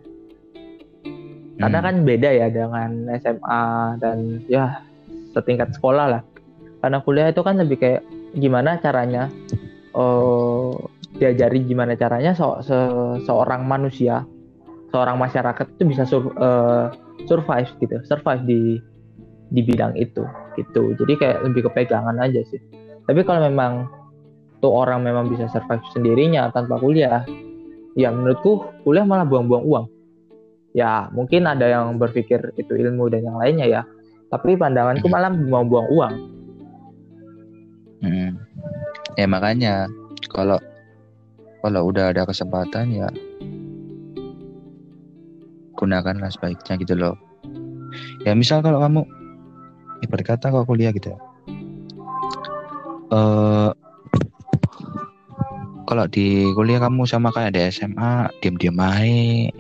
Karena 1.56 1.80
Hmm. 1.80 1.88
kan 1.88 1.96
beda 2.04 2.30
ya 2.36 2.48
dengan 2.52 3.08
SMA 3.16 3.64
dan 4.04 4.44
ya 4.52 4.84
setingkat 5.32 5.72
sekolah 5.80 6.20
lah. 6.20 6.24
Karena 6.82 6.98
kuliah 7.06 7.30
itu 7.30 7.42
kan 7.46 7.62
lebih 7.62 7.78
kayak 7.78 8.02
gimana 8.36 8.82
caranya 8.82 9.30
eh 9.92 10.72
diajari 11.22 11.62
gimana 11.68 11.94
caranya 11.94 12.34
se- 12.34 12.62
se- 12.66 13.22
seorang 13.28 13.68
manusia, 13.68 14.26
seorang 14.90 15.20
masyarakat 15.22 15.78
itu 15.78 15.84
bisa 15.86 16.04
sur- 16.08 16.34
eh, 16.34 16.86
survive 17.30 17.70
gitu, 17.78 18.02
survive 18.08 18.42
di 18.48 18.62
di 19.52 19.62
bidang 19.62 19.94
itu 20.00 20.24
gitu. 20.56 20.96
Jadi 20.96 21.14
kayak 21.20 21.38
lebih 21.46 21.68
ke 21.68 21.70
pegangan 21.76 22.18
aja 22.18 22.42
sih. 22.50 22.58
Tapi 23.06 23.22
kalau 23.28 23.44
memang 23.46 23.92
tuh 24.64 24.72
orang 24.72 25.04
memang 25.04 25.28
bisa 25.28 25.52
survive 25.52 25.84
sendirinya 25.92 26.48
tanpa 26.56 26.80
kuliah, 26.80 27.28
ya 28.00 28.10
menurutku 28.10 28.64
kuliah 28.88 29.04
malah 29.04 29.28
buang-buang 29.28 29.66
uang. 29.68 29.86
Ya 30.72 31.12
mungkin 31.12 31.52
ada 31.52 31.68
yang 31.68 32.00
berpikir 32.00 32.56
itu 32.56 32.72
ilmu 32.72 33.12
dan 33.12 33.28
yang 33.28 33.36
lainnya 33.36 33.68
ya. 33.68 33.82
Tapi 34.32 34.56
pandanganku 34.56 35.12
malah 35.12 35.36
buang-buang 35.36 35.88
uang. 35.92 36.14
Hmm. 38.02 38.34
Ya 39.16 39.26
makanya 39.30 39.86
kalau 40.34 40.58
kalau 41.62 41.82
udah 41.94 42.10
ada 42.10 42.26
kesempatan 42.26 42.90
ya 42.90 43.08
gunakanlah 45.78 46.34
sebaiknya 46.34 46.74
gitu 46.82 46.94
loh. 46.98 47.16
Ya 48.26 48.34
misal 48.34 48.66
kalau 48.66 48.82
kamu 48.82 49.02
ibarat 50.02 50.26
kata 50.26 50.50
kalau 50.50 50.66
kuliah 50.66 50.90
gitu 50.94 51.14
ya. 51.14 51.20
Eh 53.14 53.72
kalau 55.92 56.08
di 56.08 56.48
kuliah 56.56 56.80
kamu 56.80 57.04
sama 57.04 57.36
kayak 57.36 57.52
di 57.52 57.62
SMA 57.68 58.32
diam-diam 58.40 58.80
aja 58.80 59.52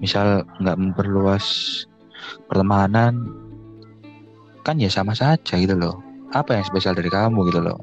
misal 0.00 0.48
nggak 0.56 0.78
memperluas 0.80 1.44
pertemanan 2.48 3.28
kan 4.64 4.80
ya 4.80 4.88
sama 4.88 5.12
saja 5.12 5.60
gitu 5.60 5.76
loh 5.76 6.00
apa 6.30 6.58
yang 6.58 6.64
spesial 6.66 6.94
dari 6.94 7.10
kamu 7.10 7.50
gitu 7.50 7.60
loh. 7.62 7.78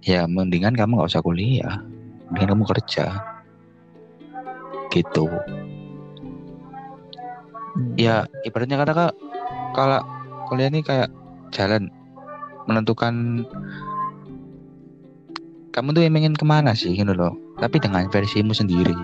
Ya 0.00 0.24
mendingan 0.24 0.72
kamu 0.72 1.00
nggak 1.00 1.10
usah 1.12 1.24
kuliah. 1.24 1.84
Mendingan 2.32 2.56
kamu 2.56 2.64
kerja. 2.76 3.06
Gitu. 4.90 5.26
Hmm. 7.70 7.94
ya 7.94 8.26
ibaratnya 8.42 8.82
kata 8.82 8.92
kak 8.92 9.14
kalau 9.78 10.02
kuliah 10.50 10.66
ini 10.66 10.82
kayak 10.82 11.06
jalan 11.54 11.86
menentukan 12.66 13.46
kamu 15.70 15.94
tuh 15.94 16.02
ingin 16.02 16.34
ke 16.34 16.42
mana 16.42 16.74
sih 16.74 16.90
gitu 16.90 17.14
loh. 17.14 17.38
Tapi 17.62 17.78
dengan 17.78 18.10
versimu 18.10 18.50
sendiri. 18.50 18.96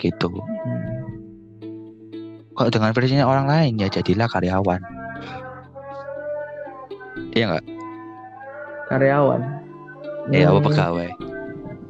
Gitu. 0.00 0.28
Hmm. 0.32 0.79
Kalau 2.60 2.68
dengan 2.68 2.92
versinya 2.92 3.24
orang 3.24 3.48
lain 3.48 3.80
ya 3.80 3.88
jadilah 3.88 4.28
karyawan 4.28 4.84
iya 7.32 7.56
nggak 7.56 7.64
Karyawan. 8.92 9.40
ya 10.28 10.50
apa 10.52 10.60
Hmm. 10.60 10.66
pegawai 10.68 11.10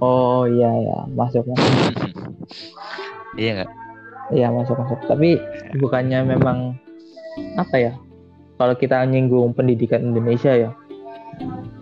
Oh 0.00 0.48
iya 0.48 0.70
ya 0.80 0.98
masuk 1.12 1.44
masuk. 1.44 1.74
iya 3.40 3.50
nggak 3.60 3.70
Iya 4.30 4.46
masuk 4.54 4.78
masuk. 4.78 4.96
Tapi 5.10 5.36
bukannya 5.76 6.22
memang 6.24 6.78
apa 7.58 7.76
ya? 7.76 7.92
Kalau 8.56 8.78
kita 8.78 9.02
nyinggung 9.04 9.52
pendidikan 9.52 10.14
Indonesia 10.14 10.54
ya, 10.54 10.70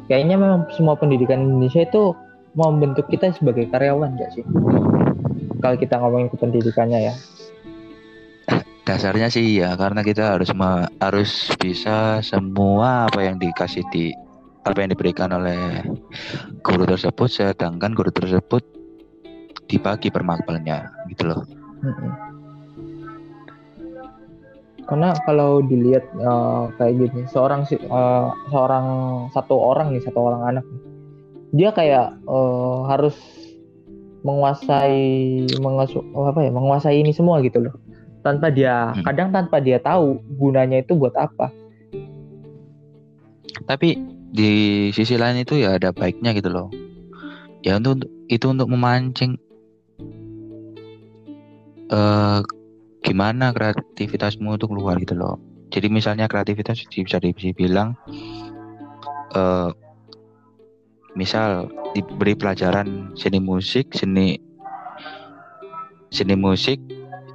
kayaknya 0.09 0.35
memang 0.41 0.65
semua 0.75 0.97
pendidikan 0.97 1.45
Indonesia 1.45 1.85
itu 1.85 2.17
mau 2.57 2.73
membentuk 2.73 3.07
kita 3.13 3.37
sebagai 3.37 3.69
karyawan 3.69 4.17
nggak 4.17 4.31
sih? 4.35 4.45
Kalau 5.61 5.77
kita 5.77 6.01
ngomongin 6.01 6.33
ke 6.33 6.37
pendidikannya 6.41 7.13
ya. 7.13 7.15
Dasarnya 8.89 9.29
sih 9.29 9.61
ya 9.61 9.77
karena 9.77 10.01
kita 10.01 10.33
harus 10.33 10.49
harus 10.97 11.53
bisa 11.61 12.25
semua 12.25 13.05
apa 13.05 13.21
yang 13.21 13.37
dikasih 13.37 13.85
di 13.93 14.17
apa 14.65 14.81
yang 14.81 14.97
diberikan 14.97 15.29
oleh 15.29 15.85
guru 16.65 16.89
tersebut 16.89 17.29
sedangkan 17.29 17.93
guru 17.93 18.09
tersebut 18.09 18.65
dibagi 19.69 20.09
per 20.09 20.25
mapelnya 20.25 20.89
gitu 21.13 21.29
loh. 21.29 21.45
Karena 24.89 25.13
kalau 25.29 25.61
dilihat 25.61 26.09
eh, 26.17 26.63
kayak 26.81 26.95
gini, 26.97 27.21
seorang 27.29 27.69
eh, 27.69 28.29
seorang 28.49 28.87
satu 29.37 29.53
orang 29.53 29.93
nih, 29.93 30.01
satu 30.01 30.19
orang 30.33 30.43
anak, 30.57 30.65
dia 31.53 31.77
kayak 31.77 32.17
eh, 32.25 32.79
harus 32.89 33.17
menguasai 34.25 35.05
mengasu, 35.61 36.01
apa 36.17 36.41
ya, 36.41 36.51
menguasai 36.51 37.05
ini 37.05 37.13
semua 37.13 37.45
gitu 37.45 37.69
loh. 37.69 37.77
Tanpa 38.29 38.53
dia, 38.53 38.93
Hmm. 38.93 39.01
kadang 39.09 39.33
tanpa 39.33 39.57
dia 39.57 39.81
tahu 39.81 40.21
gunanya 40.37 40.85
itu 40.85 40.93
buat 40.93 41.17
apa. 41.17 41.49
tapi 43.67 43.99
di 44.31 44.89
sisi 44.97 45.19
lain 45.19 45.43
itu 45.43 45.59
ya 45.61 45.77
ada 45.77 45.93
baiknya 45.93 46.33
gitu 46.37 46.49
loh 46.49 46.69
ya 47.61 47.77
untuk 47.77 48.07
itu 48.29 48.49
untuk 48.49 48.69
memancing 48.71 49.37
eh 51.89 52.41
gimana 53.03 53.53
kreativitasmu 53.53 54.57
itu 54.57 54.67
keluar 54.69 54.97
gitu 55.01 55.17
loh 55.17 55.37
jadi 55.69 55.89
misalnya 55.89 56.29
kreativitas 56.29 56.81
bisa 56.89 57.21
dibilang 57.21 57.93
eh 59.37 59.71
misal 61.13 61.69
diberi 61.93 62.33
pelajaran 62.39 63.13
seni 63.19 63.41
musik 63.43 63.93
seni 63.93 64.39
seni 66.09 66.37
musik 66.37 66.79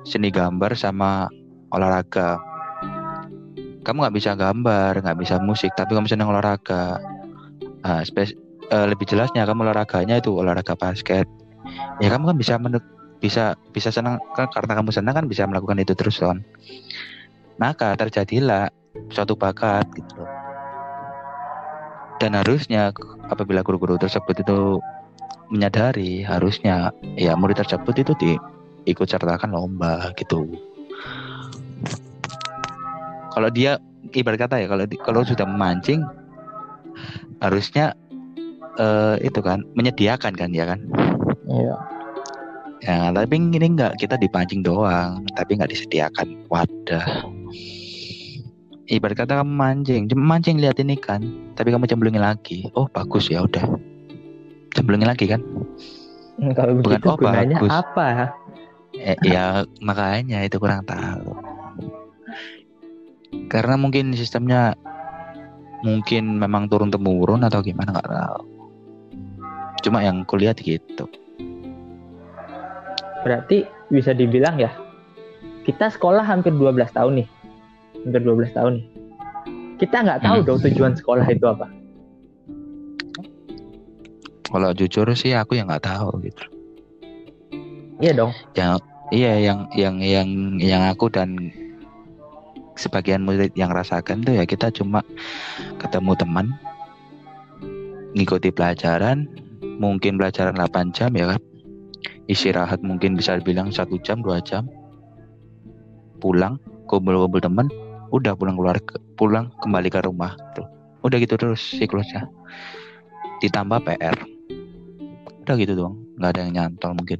seni 0.03 0.29
gambar 0.29 0.75
sama 0.77 1.27
olahraga. 1.73 2.39
Kamu 3.83 3.97
nggak 3.99 4.15
bisa 4.15 4.31
gambar 4.37 5.03
nggak 5.03 5.19
bisa 5.19 5.35
musik 5.43 5.75
tapi 5.75 5.95
kamu 5.95 6.07
senang 6.07 6.31
olahraga. 6.31 6.99
Nah, 7.83 8.01
spes- 8.07 8.35
eh, 8.71 8.85
lebih 8.87 9.03
jelasnya 9.07 9.43
kamu 9.43 9.67
olahraganya 9.67 10.23
itu 10.23 10.31
olahraga 10.31 10.75
basket. 10.79 11.27
Ya 11.99 12.07
kamu 12.11 12.31
kan 12.31 12.37
bisa 12.39 12.55
bisa 13.19 13.43
bisa 13.71 13.89
senang 13.91 14.19
kan 14.35 14.51
karena 14.51 14.79
kamu 14.79 14.91
senang 14.91 15.15
kan 15.15 15.25
bisa 15.27 15.47
melakukan 15.47 15.79
itu 15.79 15.95
terus 15.95 16.19
kan 16.19 16.43
maka 17.55 17.95
terjadilah 17.95 18.67
suatu 19.13 19.39
bakat 19.39 19.87
gitu. 19.95 20.19
Loh 20.19 20.43
dan 22.23 22.39
harusnya 22.39 22.95
apabila 23.27 23.59
guru-guru 23.67 23.99
tersebut 23.99 24.47
itu 24.47 24.79
menyadari 25.51 26.23
harusnya 26.23 26.95
ya 27.19 27.35
murid 27.35 27.59
tersebut 27.59 27.99
itu 27.99 28.15
diikut 28.83 29.07
sertakan 29.07 29.51
lomba 29.51 30.11
gitu 30.15 30.47
kalau 33.33 33.49
dia 33.49 33.81
ibarat 34.13 34.39
kata 34.45 34.61
ya 34.61 34.67
kalau 34.69 34.83
kalau 35.01 35.21
sudah 35.25 35.47
memancing 35.47 36.05
harusnya 37.41 37.97
eh, 38.77 39.15
itu 39.25 39.39
kan 39.41 39.65
menyediakan 39.73 40.33
kan 40.37 40.49
ya 40.53 40.69
kan 40.69 40.79
Iya. 41.43 41.75
ya 42.83 42.97
tapi 43.11 43.35
ini 43.35 43.67
enggak 43.75 43.99
kita 43.99 44.15
dipancing 44.15 44.63
doang 44.63 45.27
tapi 45.35 45.59
nggak 45.59 45.71
disediakan 45.71 46.47
wadah 46.47 47.03
ibarat 48.87 49.15
kata 49.17 49.43
kamu 49.43 49.53
mancing 49.53 50.01
cuma 50.11 50.35
mancing 50.35 50.59
lihat 50.59 50.79
ini 50.79 50.95
kan 50.95 51.23
tapi 51.55 51.71
kamu 51.71 51.87
cemplungin 51.87 52.23
lagi 52.23 52.67
oh 52.75 52.87
bagus 52.91 53.27
ya 53.31 53.43
udah 53.43 53.63
cemplungin 54.75 55.07
lagi 55.09 55.27
kan 55.29 55.41
Kalau 56.57 56.73
Bukan, 56.81 56.97
begitu 56.97 57.05
oh, 57.13 57.17
gunanya 57.21 57.57
bagus. 57.61 57.69
apa? 57.71 58.07
Eh, 58.93 59.17
ya 59.25 59.65
makanya 59.81 60.45
itu 60.45 60.61
kurang 60.61 60.85
tahu 60.85 61.33
karena 63.49 63.75
mungkin 63.75 64.13
sistemnya 64.13 64.77
mungkin 65.81 66.37
memang 66.37 66.69
turun 66.69 66.93
temurun 66.93 67.41
atau 67.41 67.59
gimana 67.59 67.89
nggak 67.91 68.09
tahu 68.09 68.41
cuma 69.83 69.99
yang 70.05 70.21
kuliah 70.23 70.53
gitu 70.55 71.09
Berarti 73.23 73.63
bisa 73.87 74.11
dibilang 74.11 74.59
ya, 74.59 74.67
kita 75.63 75.87
sekolah 75.87 76.27
hampir 76.27 76.51
12 76.51 76.91
tahun 76.91 77.23
nih. 77.23 77.27
Hampir 78.03 78.19
12 78.19 78.51
tahun 78.51 78.71
nih. 78.75 78.85
Kita 79.79 80.03
nggak 80.03 80.21
tahu 80.27 80.37
Hmm. 80.43 80.47
dong 80.51 80.59
tujuan 80.59 80.91
sekolah 80.91 81.25
itu 81.31 81.47
apa. 81.47 81.67
kalau 84.43 84.69
jujur 84.69 85.07
sih 85.17 85.33
aku 85.33 85.57
yang 85.57 85.65
nggak 85.65 85.81
tahu 85.81 86.19
gitu 86.21 86.43
Iya 88.03 88.11
dong. 88.19 88.35
yang 88.51 88.75
iya 89.15 89.33
yang 89.39 89.59
yang 89.71 89.95
yang 90.03 90.29
yang 90.59 90.83
aku 90.91 91.07
dan 91.07 91.55
sebagian 92.75 93.23
murid 93.23 93.55
yang 93.55 93.71
rasakan 93.71 94.27
tuh 94.27 94.35
ya 94.35 94.43
kita 94.43 94.67
cuma 94.75 94.99
ketemu 95.79 96.11
teman 96.19 96.51
ngikuti 98.11 98.51
pelajaran 98.51 99.31
mungkin 99.79 100.19
pelajaran 100.19 100.59
8 100.59 100.91
jam 100.91 101.15
ya 101.15 101.31
kan? 101.31 101.41
Istirahat 102.27 102.83
mungkin 102.83 103.15
bisa 103.15 103.39
dibilang 103.39 103.71
satu 103.71 103.95
jam 104.03 104.19
dua 104.19 104.43
jam. 104.43 104.67
Pulang 106.19 106.59
kumpul-kumpul 106.91 107.39
teman 107.39 107.71
udah 108.11 108.35
pulang 108.35 108.59
keluar 108.59 108.75
pulang 109.15 109.47
kembali 109.63 109.87
ke 109.87 110.03
rumah 110.03 110.35
tuh. 110.59 110.67
Udah 111.07 111.23
gitu 111.23 111.39
terus 111.39 111.63
siklusnya. 111.63 112.27
Ditambah 113.39 113.79
PR 113.87 114.33
udah 115.43 115.55
gitu 115.59 115.75
doang 115.75 115.99
nggak 116.15 116.31
ada 116.31 116.39
yang 116.47 116.51
nyantol 116.55 116.95
mungkin 116.95 117.19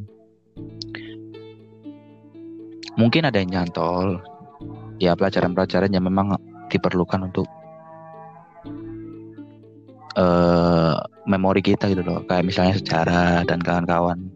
mungkin 2.97 3.27
ada 3.27 3.37
yang 3.41 3.51
nyantol. 3.51 4.21
Ya 5.01 5.17
pelajaran-pelajaran 5.17 5.91
yang 5.91 6.05
memang 6.05 6.37
diperlukan 6.69 7.27
untuk 7.27 7.49
uh, 10.15 10.95
memori 11.25 11.61
kita 11.65 11.89
gitu 11.91 12.05
loh. 12.05 12.21
Kayak 12.29 12.45
misalnya 12.47 12.73
sejarah 12.79 13.43
dan 13.43 13.59
kawan-kawan. 13.59 14.29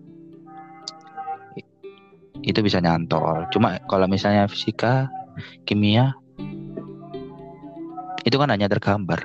Itu 2.41 2.59
bisa 2.63 2.81
nyantol. 2.81 3.47
Cuma 3.53 3.81
kalau 3.89 4.07
misalnya 4.09 4.47
fisika 4.49 5.09
kimia 5.63 6.15
itu 8.27 8.35
kan 8.35 8.51
hanya 8.51 8.67
tergambar. 8.67 9.23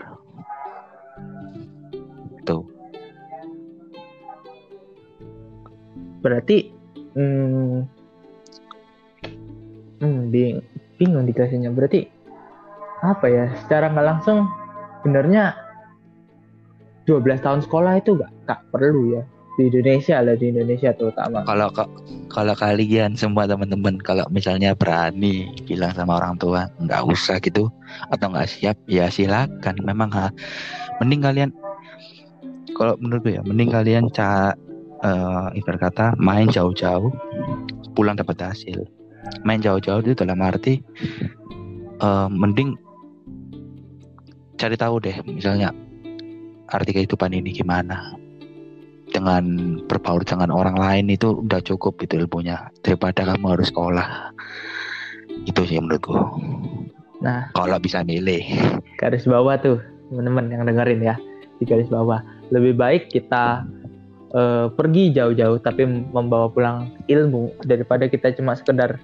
Tuh. 2.47 2.63
Berarti 6.23 6.71
hmm, 7.19 8.02
hmm, 10.03 10.35
bing, 10.35 10.59
bingung 10.99 11.25
dikasihnya. 11.25 11.71
Berarti 11.71 12.11
apa 13.03 13.27
ya 13.31 13.45
secara 13.63 13.91
nggak 13.91 14.07
langsung 14.07 14.51
benernya 15.07 15.55
12 17.07 17.43
tahun 17.43 17.61
sekolah 17.67 17.99
itu 17.99 18.15
gak, 18.15 18.31
gak 18.47 18.61
perlu 18.71 19.19
ya. 19.19 19.23
Di 19.53 19.69
Indonesia 19.69 20.17
lah 20.25 20.33
di 20.33 20.49
Indonesia 20.49 20.97
terutama. 20.97 21.45
Kalau 21.45 21.69
kalau 22.33 22.55
kalian 22.57 23.21
semua 23.21 23.45
teman-teman 23.45 24.01
kalau 24.01 24.25
misalnya 24.33 24.73
berani 24.73 25.45
bilang 25.69 25.93
sama 25.93 26.17
orang 26.17 26.41
tua 26.41 26.73
nggak 26.81 27.05
usah 27.05 27.37
gitu 27.37 27.69
atau 28.09 28.33
nggak 28.33 28.49
siap 28.49 28.81
ya 28.89 29.13
silakan. 29.13 29.77
Memang 29.85 30.09
ha, 30.17 30.33
mending 31.05 31.21
kalian 31.21 31.51
kalau 32.73 32.97
menurut 32.97 33.29
gue 33.29 33.37
ya 33.37 33.43
mending 33.45 33.69
kalian 33.69 34.09
ca 34.09 34.57
uh, 35.05 35.53
ibarat 35.53 35.93
kata 35.93 36.07
main 36.17 36.49
jauh-jauh 36.49 37.13
pulang 37.93 38.17
dapat 38.17 38.41
hasil 38.41 38.89
main 39.43 39.61
jauh-jauh 39.65 40.05
itu 40.05 40.13
dalam 40.13 40.39
arti 40.45 40.85
uh, 42.05 42.29
mending 42.29 42.77
cari 44.61 44.77
tahu 44.79 45.03
deh 45.03 45.17
misalnya 45.27 45.75
arti 46.73 46.91
kehidupan 46.97 47.37
ini 47.37 47.53
gimana. 47.53 48.17
Dengan 49.13 49.77
berbaur 49.85 50.25
dengan 50.25 50.49
orang 50.49 50.81
lain 50.81 51.13
itu 51.13 51.45
udah 51.45 51.61
cukup 51.61 52.01
itu 52.01 52.17
ilmunya 52.17 52.73
daripada 52.81 53.29
kamu 53.29 53.61
harus 53.61 53.69
sekolah. 53.69 54.33
Itu 55.45 55.69
sih 55.69 55.77
menurutku. 55.77 56.17
Nah. 57.21 57.53
Kalau 57.53 57.77
bisa 57.77 58.01
milih. 58.01 58.41
Garis 58.97 59.29
bawah 59.29 59.61
tuh 59.61 59.85
teman-teman 60.09 60.49
yang 60.49 60.65
dengerin 60.65 61.01
ya 61.05 61.17
di 61.61 61.69
garis 61.69 61.93
bawah. 61.93 62.25
Lebih 62.49 62.73
baik 62.81 63.13
kita 63.13 63.69
uh, 64.33 64.73
pergi 64.73 65.13
jauh-jauh 65.13 65.61
tapi 65.61 65.85
membawa 65.87 66.49
pulang 66.49 66.97
ilmu 67.07 67.53
daripada 67.69 68.09
kita 68.09 68.33
cuma 68.33 68.57
sekedar 68.57 68.97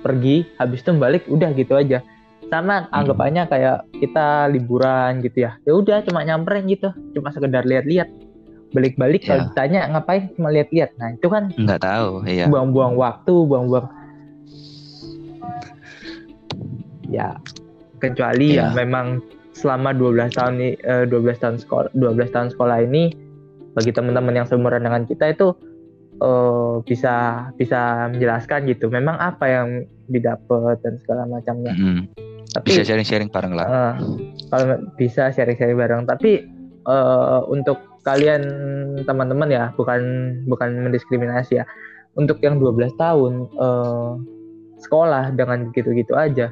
pergi 0.00 0.46
habis 0.56 0.80
itu 0.82 0.90
balik 0.96 1.24
udah 1.28 1.50
gitu 1.54 1.74
aja. 1.78 2.02
Sama 2.48 2.88
hmm. 2.88 2.96
anggapannya 2.96 3.44
kayak 3.50 3.78
kita 4.00 4.48
liburan 4.48 5.20
gitu 5.20 5.48
ya. 5.48 5.60
Ya 5.68 5.72
udah 5.76 6.00
cuma 6.06 6.24
nyamperin 6.24 6.64
gitu. 6.70 6.88
Cuma 7.12 7.28
sekedar 7.34 7.68
lihat-lihat. 7.68 8.08
Balik-balik 8.72 9.24
ya. 9.24 9.28
kalau 9.28 9.42
ditanya 9.52 9.80
ngapain? 9.92 10.32
Cuma 10.36 10.48
lihat-lihat. 10.52 10.96
Nah 10.96 11.16
itu 11.16 11.28
kan 11.28 11.52
nggak 11.56 11.82
tahu 11.82 12.24
iya. 12.24 12.48
buang-buang 12.48 12.96
waktu 12.96 13.34
buang-buang 13.48 13.88
ya 17.08 17.40
kecuali 17.98 18.60
ya. 18.60 18.68
ya 18.70 18.76
memang 18.76 19.24
selama 19.56 19.90
12 19.96 20.38
tahun 20.38 20.52
ini 20.60 20.70
eh, 20.86 21.04
12 21.10 21.42
tahun 21.42 21.56
sekolah 21.58 21.90
12 21.96 22.30
tahun 22.30 22.48
sekolah 22.54 22.78
ini 22.84 23.10
bagi 23.74 23.90
teman-teman 23.90 24.38
yang 24.38 24.46
seumuran 24.46 24.86
dengan 24.86 25.02
kita 25.08 25.34
itu 25.34 25.56
uh, 26.22 26.80
bisa 26.84 27.48
bisa 27.54 28.10
menjelaskan 28.12 28.68
gitu. 28.68 28.90
Memang 28.90 29.16
apa 29.18 29.46
yang 29.48 29.68
didapat 30.08 30.80
dan 30.82 30.98
segala 31.02 31.28
macamnya. 31.28 31.74
Mm 31.74 31.84
-hmm. 31.84 32.02
tapi 32.48 32.80
bisa 32.80 32.88
sharing-sharing 32.88 33.28
bareng 33.28 33.52
lah. 33.52 33.66
uh, 33.68 33.94
kalau 34.48 34.80
bisa 34.96 35.28
sharing-sharing 35.30 35.76
bareng. 35.76 36.08
Tapi 36.08 36.48
uh, 36.88 37.44
untuk 37.46 37.76
kalian 38.02 38.42
teman-teman 39.04 39.52
ya 39.52 39.64
bukan 39.76 40.00
bukan 40.48 40.88
mendiskriminasi 40.88 41.60
ya. 41.60 41.64
Untuk 42.18 42.42
yang 42.42 42.58
12 42.58 42.98
tahun 42.98 43.46
uh, 43.60 44.18
sekolah 44.80 45.36
dengan 45.38 45.70
gitu-gitu 45.70 46.18
aja 46.18 46.50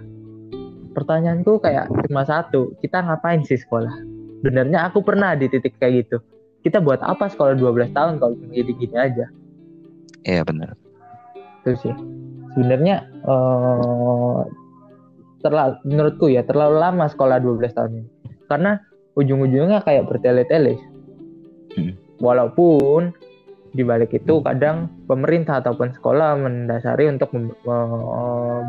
pertanyaanku 0.96 1.60
kayak 1.60 1.92
cuma 2.08 2.24
satu 2.24 2.72
kita 2.80 3.04
ngapain 3.04 3.44
sih 3.44 3.60
sekolah? 3.60 3.92
Benernya 4.40 4.88
aku 4.88 5.04
pernah 5.04 5.36
di 5.36 5.44
titik 5.52 5.76
kayak 5.76 6.08
gitu. 6.08 6.16
Kita 6.64 6.80
buat 6.80 7.04
apa 7.04 7.28
sekolah 7.28 7.60
12 7.60 7.92
tahun 7.92 8.16
kalau 8.16 8.32
gini-gini 8.48 8.96
aja 8.96 9.28
iya 10.26 10.42
benar 10.42 10.74
itu 11.62 11.78
sih 11.80 11.94
sebenarnya 12.54 13.06
uh, 13.26 14.42
terlalu 15.40 15.74
menurutku 15.86 16.26
ya 16.28 16.42
terlalu 16.42 16.82
lama 16.82 17.06
sekolah 17.06 17.38
12 17.38 17.72
tahun 17.72 17.92
ini 18.02 18.10
karena 18.50 18.82
ujung-ujungnya 19.16 19.80
kayak 19.86 20.06
bertele-tele 20.10 20.76
Hmm. 21.76 21.92
Walaupun 22.18 23.12
di 23.76 23.84
balik 23.84 24.16
itu 24.16 24.40
kadang 24.40 24.88
pemerintah 25.04 25.60
ataupun 25.60 25.92
sekolah 25.92 26.40
mendasari 26.40 27.12
untuk 27.12 27.28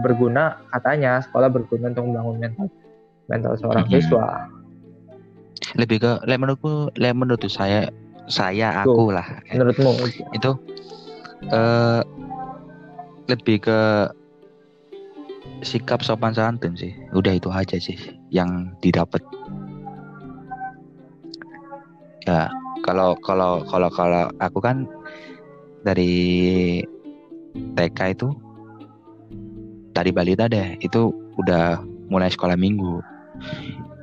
berguna 0.04 0.60
katanya 0.76 1.24
sekolah 1.24 1.48
berguna 1.48 1.96
untuk 1.96 2.12
membangun 2.12 2.38
mental 2.44 2.68
mental 3.32 3.54
seorang 3.56 3.88
hmm. 3.88 3.94
siswa. 3.96 4.52
Lebih 5.80 5.98
ke 6.04 6.12
le 6.28 6.36
menurutku 6.36 6.92
le 7.00 7.10
menurut 7.16 7.40
saya 7.48 7.88
saya 8.28 8.84
aku 8.84 9.08
Tuh, 9.08 9.16
lah. 9.16 9.28
Menurutmu 9.56 9.96
itu 10.36 10.52
uh, 11.50 12.02
lebih 13.28 13.62
ke 13.64 13.80
sikap 15.62 16.06
sopan 16.06 16.34
santun 16.34 16.78
sih. 16.78 16.94
Udah 17.14 17.38
itu 17.38 17.50
aja 17.50 17.78
sih 17.78 17.98
yang 18.30 18.74
didapat. 18.82 19.22
Ya, 22.28 22.52
kalau 22.84 23.16
kalau 23.24 23.64
kalau 23.72 23.88
kalau 23.88 24.28
aku 24.44 24.60
kan 24.60 24.84
dari 25.88 26.84
TK 27.56 28.00
itu 28.20 28.28
dari 29.96 30.12
balita 30.12 30.46
deh 30.46 30.76
itu 30.84 31.10
udah 31.40 31.82
mulai 32.12 32.30
sekolah 32.30 32.60
minggu 32.60 33.02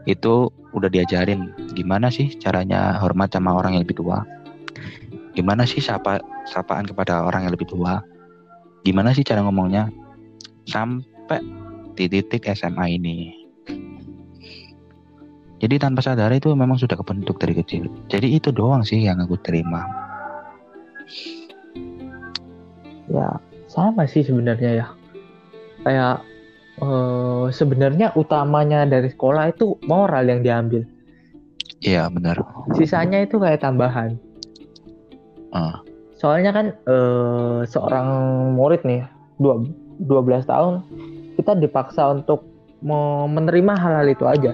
itu 0.05 0.51
udah 0.75 0.91
diajarin 0.91 1.55
gimana 1.73 2.11
sih 2.11 2.35
caranya 2.41 2.99
hormat 2.99 3.31
sama 3.31 3.55
orang 3.55 3.79
yang 3.79 3.85
lebih 3.87 4.03
tua 4.03 4.27
gimana 5.35 5.67
sih 5.67 5.83
sapa 5.83 6.23
sapaan 6.47 6.87
kepada 6.87 7.27
orang 7.27 7.47
yang 7.47 7.53
lebih 7.55 7.69
tua 7.69 8.01
gimana 8.87 9.11
sih 9.11 9.27
cara 9.27 9.43
ngomongnya 9.43 9.91
sampai 10.71 11.43
di 11.95 12.07
titik 12.11 12.47
SMA 12.55 12.99
ini 12.99 13.45
jadi 15.65 15.81
tanpa 15.81 16.05
sadar 16.05 16.29
itu 16.37 16.53
memang 16.53 16.77
sudah 16.77 16.93
kebentuk 16.93 17.41
dari 17.41 17.57
kecil. 17.57 17.89
Jadi 18.13 18.37
itu 18.37 18.53
doang 18.53 18.85
sih 18.85 19.01
yang 19.01 19.17
aku 19.17 19.41
terima. 19.41 19.81
Ya 23.09 23.41
sama 23.73 24.05
sih 24.05 24.21
sebenarnya 24.21 24.85
ya. 24.85 24.87
Kayak 25.81 26.21
uh, 26.85 27.49
sebenarnya 27.49 28.13
utamanya 28.13 28.85
dari 28.85 29.09
sekolah 29.09 29.57
itu 29.57 29.81
moral 29.89 30.29
yang 30.29 30.45
diambil. 30.45 30.85
Iya 31.81 32.13
benar. 32.13 32.45
Sisanya 32.77 33.25
itu 33.25 33.41
kayak 33.41 33.65
tambahan. 33.65 34.21
Uh. 35.55 35.79
Soalnya 36.19 36.51
kan 36.51 36.67
uh, 36.91 37.63
seorang 37.65 38.09
murid 38.59 38.83
nih 38.83 39.07
dua 39.39 39.63
12 40.03 40.51
tahun 40.51 40.83
kita 41.39 41.59
dipaksa 41.59 42.15
untuk 42.23 42.47
menerima 43.31 43.73
hal-hal 43.81 44.07
itu 44.13 44.25
aja 44.29 44.53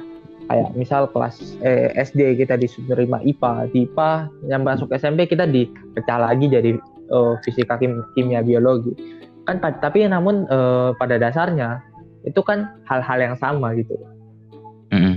kayak 0.50 0.70
misal 0.74 1.06
kelas 1.10 1.58
eh, 1.62 1.94
SD 1.94 2.38
kita 2.42 2.58
diterima 2.58 3.22
IPA 3.22 3.70
di 3.70 3.86
IPA 3.86 4.10
yang 4.50 4.62
masuk 4.66 4.90
SMP 4.94 5.30
kita 5.30 5.46
dipecah 5.46 6.18
lagi 6.18 6.50
jadi 6.50 6.74
uh, 7.14 7.38
fisika 7.46 7.78
kim, 7.78 8.02
kimia 8.18 8.42
biologi 8.42 8.94
kan 9.46 9.62
tapi 9.62 10.06
namun 10.06 10.46
uh, 10.50 10.90
pada 10.98 11.22
dasarnya 11.22 11.78
itu 12.26 12.42
kan 12.42 12.70
hal-hal 12.86 13.18
yang 13.18 13.36
sama 13.38 13.78
gitu 13.78 13.94
mm 14.90 14.98
-hmm. 14.98 15.14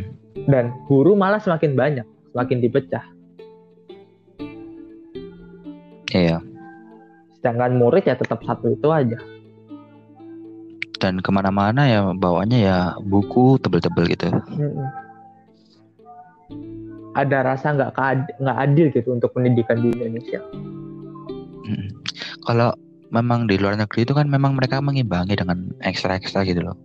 dan 0.50 0.70
guru 0.86 1.18
malah 1.18 1.42
semakin 1.42 1.74
banyak 1.74 2.06
semakin 2.34 2.58
dipecah 2.62 3.06
iya 6.14 6.38
sedangkan 7.42 7.76
murid 7.76 8.08
ya 8.08 8.16
tetap 8.16 8.40
satu 8.46 8.72
itu 8.72 8.88
aja 8.94 9.20
dan 11.02 11.20
ke 11.20 11.30
mana-mana 11.36 11.84
ya 11.84 12.00
bawanya 12.16 12.58
ya 12.58 12.78
buku 13.04 13.60
tebel-tebel 13.60 14.08
gitu 14.08 14.32
mm 14.32 14.56
-hmm 14.56 15.04
ada 17.14 17.46
rasa 17.46 17.74
nggak 17.74 17.94
nggak 18.42 18.58
adil 18.58 18.88
gitu 18.90 19.10
untuk 19.14 19.30
pendidikan 19.34 19.78
di 19.82 19.94
Indonesia. 19.94 20.42
Kalau 22.44 22.76
memang 23.14 23.46
di 23.46 23.62
luar 23.62 23.78
negeri 23.78 24.04
itu 24.04 24.14
kan 24.18 24.28
memang 24.28 24.58
mereka 24.58 24.82
mengimbangi 24.82 25.38
dengan 25.38 25.70
ekstra-ekstra 25.86 26.44
gitu 26.50 26.66
loh. 26.66 26.78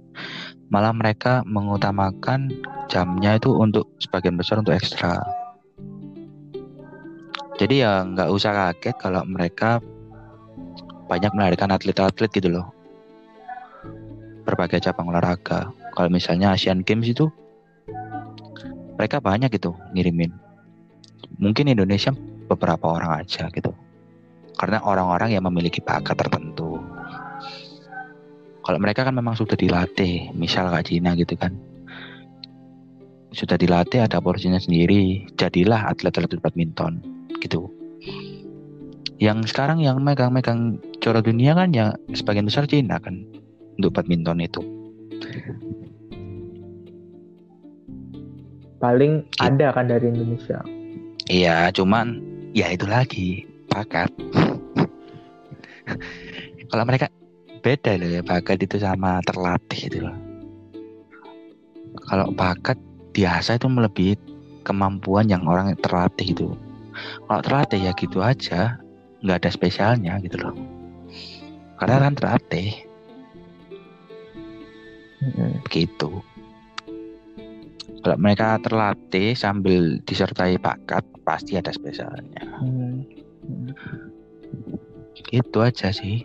Malah 0.68 0.92
mereka 0.92 1.40
mengutamakan 1.48 2.52
jamnya 2.92 3.40
itu 3.40 3.56
untuk 3.56 3.88
sebagian 3.98 4.36
besar 4.36 4.60
untuk 4.60 4.76
ekstra. 4.76 5.16
Jadi 7.58 7.82
ya 7.82 8.06
nggak 8.06 8.30
usah 8.30 8.54
kaget 8.54 8.96
kalau 9.02 9.26
mereka 9.26 9.82
banyak 11.10 11.34
melahirkan 11.34 11.74
atlet-atlet 11.74 12.30
gitu 12.30 12.54
loh. 12.54 12.70
Berbagai 14.46 14.78
cabang 14.78 15.10
olahraga. 15.10 15.74
Kalau 15.90 16.06
misalnya 16.06 16.54
Asian 16.54 16.86
Games 16.86 17.10
itu 17.10 17.26
mereka 18.94 19.18
banyak 19.18 19.50
gitu 19.58 19.74
ngirimin. 19.90 20.30
Mungkin 21.42 21.66
Indonesia 21.66 22.14
beberapa 22.46 22.94
orang 22.94 23.26
aja 23.26 23.50
gitu. 23.50 23.74
Karena 24.54 24.78
orang-orang 24.86 25.34
yang 25.34 25.42
memiliki 25.50 25.82
bakat 25.82 26.14
tertentu. 26.14 26.78
Kalau 28.62 28.78
mereka 28.78 29.02
kan 29.02 29.18
memang 29.18 29.34
sudah 29.34 29.58
dilatih, 29.58 30.30
misal 30.30 30.70
Kak 30.70 30.86
Cina 30.86 31.18
gitu 31.18 31.34
kan. 31.34 31.58
Sudah 33.34 33.58
dilatih 33.58 34.06
ada 34.06 34.22
porsinya 34.22 34.62
sendiri, 34.62 35.26
jadilah 35.34 35.90
atlet-atlet 35.90 36.38
badminton 36.38 37.17
gitu. 37.42 37.66
Yang 39.18 39.50
sekarang 39.50 39.82
yang 39.82 39.98
megang-megang 39.98 40.78
juara 41.02 41.18
dunia 41.18 41.58
kan 41.58 41.74
ya 41.74 41.98
sebagian 42.14 42.46
besar 42.46 42.70
Cina 42.70 43.02
kan 43.02 43.26
untuk 43.78 43.94
badminton 43.94 44.42
itu. 44.42 44.62
Paling 48.78 49.26
gitu. 49.26 49.42
ada 49.42 49.74
kan 49.74 49.90
dari 49.90 50.06
Indonesia. 50.06 50.62
Iya, 51.26 51.74
cuman 51.74 52.22
ya 52.54 52.70
itu 52.70 52.86
lagi 52.86 53.42
bakat. 53.66 54.06
Kalau 56.70 56.84
mereka 56.86 57.10
beda 57.58 57.98
loh 57.98 58.06
ya 58.06 58.22
bakat 58.22 58.62
itu 58.62 58.78
sama 58.78 59.18
terlatih 59.26 59.90
itu 59.90 59.98
loh. 60.06 60.14
Kalau 62.06 62.30
bakat 62.30 62.78
biasa 63.10 63.58
itu 63.58 63.66
melebihi 63.66 64.14
kemampuan 64.62 65.26
yang 65.26 65.42
orang 65.48 65.74
terlatih 65.82 66.38
itu. 66.38 66.48
Kalau 67.28 67.44
terlatih 67.44 67.80
ya 67.84 67.92
gitu 67.92 68.24
aja, 68.24 68.80
nggak 69.20 69.44
ada 69.44 69.50
spesialnya 69.52 70.16
gitu 70.24 70.40
loh. 70.40 70.56
Karena 71.76 72.08
kan 72.08 72.16
terlatih. 72.16 72.72
Begitu. 75.68 76.24
Kalau 78.00 78.16
mereka 78.16 78.56
terlatih 78.64 79.36
sambil 79.36 80.00
disertai 80.08 80.56
bakat, 80.56 81.04
pasti 81.28 81.60
ada 81.60 81.68
spesialnya. 81.68 82.40
Hmm. 82.56 83.04
Itu 85.28 85.58
aja 85.60 85.92
sih. 85.92 86.24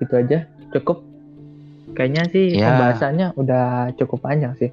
Itu 0.00 0.14
aja, 0.16 0.48
cukup. 0.72 1.04
Kayaknya 1.92 2.22
sih 2.32 2.46
ya. 2.56 2.72
pembahasannya 2.72 3.26
udah 3.36 3.92
cukup 4.00 4.24
panjang 4.24 4.56
sih. 4.56 4.70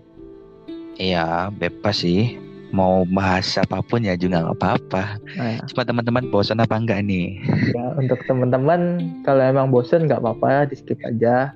Iya, 0.96 1.52
bebas 1.52 2.00
sih. 2.00 2.45
Mau 2.76 3.08
bahas 3.08 3.56
apa 3.56 3.80
pun 3.80 4.04
ya 4.04 4.20
juga 4.20 4.44
nggak 4.44 4.60
apa-apa. 4.60 5.04
Nah, 5.40 5.50
ya. 5.56 5.60
Cuma 5.72 5.88
teman-teman 5.88 6.28
bosan 6.28 6.60
apa 6.60 6.76
enggak 6.76 7.08
nih? 7.08 7.40
Ya, 7.72 7.96
untuk 7.96 8.20
teman-teman 8.28 9.00
kalau 9.24 9.40
emang 9.40 9.72
bosan 9.72 10.12
nggak 10.12 10.20
apa-apa, 10.20 10.68
di 10.68 10.76
skip 10.76 11.00
aja, 11.08 11.56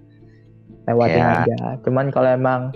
lewatin 0.88 1.20
ya. 1.20 1.44
aja. 1.44 1.60
Cuman 1.84 2.08
kalau 2.16 2.32
emang 2.32 2.72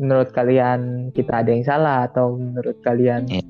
menurut 0.00 0.32
kalian 0.32 1.12
kita 1.12 1.44
ada 1.44 1.50
yang 1.52 1.64
salah 1.68 2.08
atau 2.08 2.40
menurut 2.40 2.80
kalian 2.80 3.28
ya. 3.28 3.44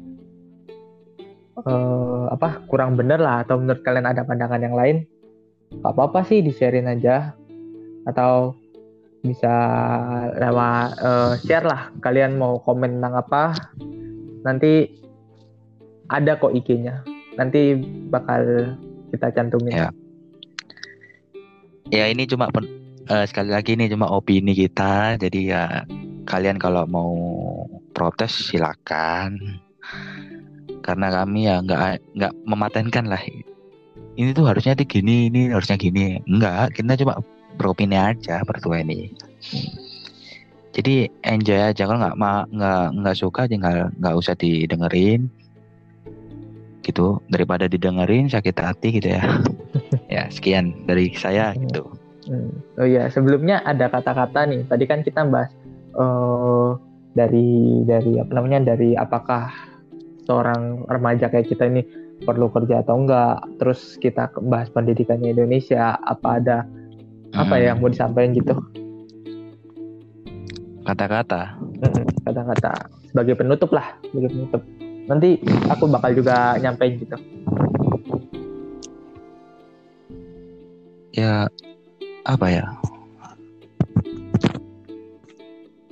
uh, 1.63 2.27
apa 2.35 2.67
kurang 2.67 2.99
bener 2.99 3.23
lah 3.23 3.47
atau 3.47 3.63
menurut 3.63 3.87
kalian 3.87 4.11
ada 4.11 4.27
pandangan 4.27 4.59
yang 4.59 4.75
lain 4.75 5.07
gak 5.79 5.95
apa-apa 5.95 6.27
sih 6.27 6.43
di 6.43 6.51
sharein 6.51 6.91
aja 6.91 7.39
atau 8.03 8.59
bisa 9.23 9.55
lewat 10.43 10.89
uh, 10.99 11.33
share 11.39 11.63
lah 11.63 11.95
kalian 12.03 12.35
mau 12.35 12.59
komen 12.59 12.99
tentang 12.99 13.15
apa 13.15 13.55
nanti 14.43 14.89
ada 16.11 16.35
kok 16.37 16.53
IG-nya 16.55 17.05
nanti 17.39 17.79
bakal 18.11 18.75
kita 19.15 19.29
cantumin. 19.35 19.75
Ya. 19.75 19.89
Ya 21.91 22.05
ini 22.07 22.27
cuma 22.31 22.47
uh, 22.51 23.25
sekali 23.27 23.51
lagi 23.51 23.75
ini 23.75 23.91
cuma 23.91 24.07
opini 24.11 24.55
kita. 24.55 25.19
Jadi 25.19 25.51
ya 25.51 25.83
kalian 26.27 26.59
kalau 26.61 26.87
mau 26.87 27.13
protes 27.97 28.51
silakan. 28.51 29.59
Karena 30.81 31.11
kami 31.11 31.51
ya 31.51 31.63
nggak 31.63 32.15
nggak 32.15 32.33
mematenkan 32.47 33.11
lah. 33.11 33.21
Ini 34.15 34.31
tuh 34.35 34.47
harusnya 34.47 34.79
gini 34.79 35.31
ini 35.33 35.51
harusnya 35.51 35.75
gini. 35.79 36.23
Enggak 36.27 36.79
kita 36.79 36.99
cuma 37.03 37.19
beropini 37.59 37.99
aja 37.99 38.41
berdua 38.47 38.81
ini 38.81 39.13
jadi 40.71 41.11
enjoy 41.27 41.59
aja. 41.59 41.83
Kalau 41.87 41.99
nggak 41.99 42.17
nggak 42.55 42.85
nggak 43.03 43.17
suka 43.19 43.51
tinggal 43.51 43.91
nggak 43.99 44.15
usah 44.15 44.35
didengerin. 44.39 45.27
Gitu. 46.87 47.19
Daripada 47.27 47.67
didengerin 47.67 48.31
sakit 48.31 48.57
hati 48.57 48.89
gitu 49.01 49.09
ya. 49.19 49.23
Ya 50.11 50.27
sekian 50.27 50.75
dari 50.91 51.15
saya 51.15 51.55
gitu. 51.55 51.87
Hmm. 52.27 52.51
oh 52.79 52.87
iya 52.87 53.07
sebelumnya 53.11 53.63
ada 53.63 53.87
kata-kata 53.87 54.43
nih. 54.51 54.67
Tadi 54.67 54.85
kan 54.91 55.07
kita 55.07 55.23
bahas 55.23 55.55
uh, 55.95 56.75
dari 57.15 57.83
dari 57.87 58.19
apa 58.19 58.31
namanya 58.35 58.75
dari 58.75 58.99
apakah 58.99 59.55
seorang 60.27 60.83
remaja 60.91 61.31
kayak 61.31 61.47
kita 61.47 61.71
ini 61.71 61.87
perlu 62.27 62.51
kerja 62.51 62.83
atau 62.83 63.03
enggak 63.03 63.39
terus 63.63 63.99
kita 64.03 64.35
bahas 64.51 64.67
pendidikannya 64.71 65.31
Indonesia 65.31 65.95
apa 66.03 66.43
ada 66.43 66.59
hmm. 66.67 67.39
apa 67.39 67.55
ya 67.59 67.75
yang 67.75 67.79
mau 67.79 67.91
disampaikan 67.91 68.35
gitu 68.35 68.55
kata-kata 70.87 71.57
kata-kata 72.25 72.73
sebagai 73.11 73.35
penutup 73.37 73.71
lah 73.75 73.97
sebagai 74.09 74.31
penutup 74.33 74.63
nanti 75.11 75.41
aku 75.67 75.85
bakal 75.91 76.11
juga 76.15 76.57
nyampein 76.61 77.01
gitu 77.01 77.17
ya 81.17 81.51
apa 82.25 82.47
ya 82.49 82.65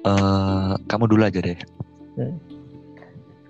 Uh, 0.08 0.78
kamu 0.88 1.04
dulu 1.10 1.22
aja 1.26 1.42
deh. 1.42 1.58
Hmm. 2.16 2.38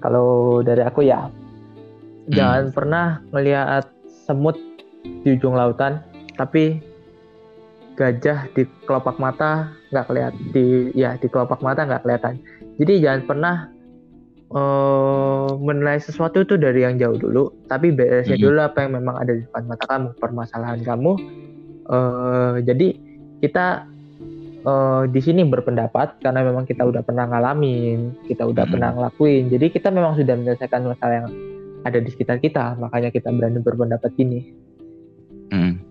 Kalau 0.03 0.59
dari 0.65 0.83
aku 0.83 1.07
ya, 1.07 1.29
hmm. 1.29 2.35
jangan 2.35 2.65
pernah 2.75 3.07
melihat 3.31 3.87
semut 4.27 4.59
di 5.05 5.39
ujung 5.39 5.55
lautan, 5.55 6.03
tapi 6.35 6.83
gajah 7.99 8.47
di 8.55 8.63
kelopak 8.87 9.19
mata 9.19 9.75
nggak 9.91 10.07
kelihatan 10.07 10.43
di 10.55 10.95
ya 10.95 11.19
di 11.19 11.27
kelopak 11.27 11.59
mata 11.59 11.83
nggak 11.83 12.07
kelihatan. 12.07 12.39
Jadi 12.79 13.03
jangan 13.03 13.23
pernah 13.27 13.55
uh, 14.55 15.51
menilai 15.59 15.99
sesuatu 15.99 16.47
itu 16.47 16.55
dari 16.55 16.87
yang 16.87 16.95
jauh 16.95 17.19
dulu, 17.19 17.51
tapi 17.67 17.91
beresnya 17.91 18.39
hmm. 18.39 18.45
dulu 18.47 18.59
apa 18.63 18.79
yang 18.87 18.93
memang 19.03 19.19
ada 19.19 19.33
di 19.35 19.43
depan 19.43 19.67
mata 19.67 19.85
kamu, 19.91 20.09
permasalahan 20.23 20.81
kamu. 20.87 21.13
Uh, 21.89 22.63
jadi 22.63 22.95
kita 23.43 23.89
uh, 24.63 25.03
di 25.11 25.19
sini 25.19 25.43
berpendapat 25.43 26.23
karena 26.23 26.47
memang 26.47 26.71
kita 26.71 26.87
udah 26.87 27.03
pernah 27.03 27.27
ngalamin, 27.27 28.15
kita 28.31 28.47
udah 28.47 28.63
hmm. 28.63 28.73
pernah 28.79 28.91
ngelakuin. 28.95 29.51
Jadi 29.51 29.67
kita 29.75 29.91
memang 29.91 30.15
sudah 30.15 30.39
menyelesaikan 30.39 30.87
masalah 30.87 31.27
yang 31.27 31.29
ada 31.83 31.99
di 31.99 32.09
sekitar 32.15 32.39
kita, 32.39 32.79
makanya 32.79 33.11
kita 33.11 33.35
berani 33.35 33.59
berpendapat 33.59 34.11
gini. 34.15 34.55
Hmm. 35.51 35.83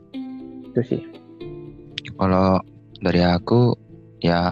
Itu 0.72 0.88
sih. 0.88 1.27
Kalau 2.18 2.58
dari 2.98 3.22
aku 3.22 3.78
ya 4.26 4.50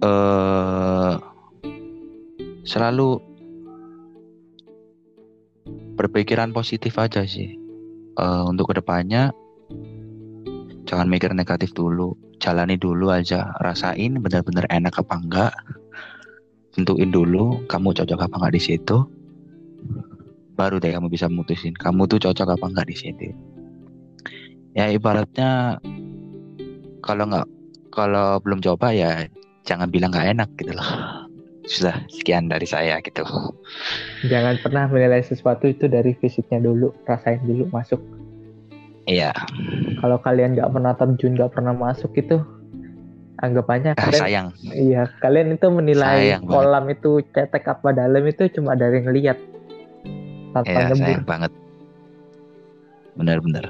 uh, 0.00 1.14
selalu 2.64 3.20
berpikiran 6.00 6.56
positif 6.56 6.96
aja 6.96 7.28
sih. 7.28 7.60
Uh, 8.12 8.44
untuk 8.48 8.72
ke 8.72 8.80
depannya 8.80 9.32
jangan 10.88 11.12
mikir 11.12 11.36
negatif 11.36 11.76
dulu. 11.76 12.16
Jalani 12.40 12.80
dulu 12.80 13.12
aja. 13.12 13.52
Rasain 13.60 14.16
benar-benar 14.18 14.64
enak 14.72 15.04
apa 15.04 15.14
enggak. 15.20 15.52
Tentuin 16.72 17.12
dulu 17.12 17.68
kamu 17.68 17.92
cocok 17.92 18.24
apa 18.24 18.34
enggak 18.40 18.54
di 18.56 18.62
situ 18.72 18.98
baru 20.52 20.76
deh 20.76 20.92
kamu 20.92 21.08
bisa 21.08 21.26
mutusin 21.26 21.72
kamu 21.72 22.04
tuh 22.06 22.20
cocok 22.20 22.54
apa 22.54 22.66
enggak 22.68 22.88
di 22.88 22.96
situ 22.96 23.28
ya 24.72 24.88
ibaratnya 24.88 25.80
kalau 27.00 27.24
nggak 27.26 27.46
kalau 27.90 28.40
belum 28.40 28.60
coba 28.60 28.92
ya 28.92 29.26
jangan 29.62 29.88
bilang 29.88 30.12
nggak 30.12 30.32
enak 30.32 30.48
gitu 30.56 30.72
loh 30.72 30.88
sudah 31.72 31.94
sekian 32.10 32.50
dari 32.50 32.66
saya 32.66 32.98
gitu. 32.98 33.22
Jangan 34.26 34.58
pernah 34.58 34.90
menilai 34.90 35.22
sesuatu 35.22 35.70
itu 35.70 35.86
dari 35.86 36.10
fisiknya 36.18 36.58
dulu, 36.58 36.90
rasain 37.06 37.38
dulu 37.46 37.70
masuk. 37.70 38.02
Iya. 39.06 39.30
Kalau 40.02 40.18
kalian 40.18 40.58
nggak 40.58 40.74
pernah 40.74 40.90
terjun, 40.98 41.38
nggak 41.38 41.54
pernah 41.54 41.70
masuk 41.70 42.10
itu, 42.18 42.42
anggapannya 43.38 43.94
Ah, 43.94 44.10
kalian 44.10 44.22
sayang. 44.22 44.46
iya 44.74 45.06
kalian 45.18 45.54
itu 45.54 45.66
menilai 45.70 46.34
Sayang 46.34 46.42
banget. 46.42 46.54
kolam 46.54 46.84
itu 46.90 47.12
cetek 47.30 47.64
apa 47.70 47.88
dalam 47.94 48.22
itu 48.26 48.42
cuma 48.54 48.74
dari 48.74 48.98
ngelihat 49.02 49.38
tanpa 50.52 50.70
Ya, 50.70 50.86
nyebur 50.86 50.98
sayang 50.98 51.24
banget. 51.24 51.52
Benar-benar. 53.12 53.66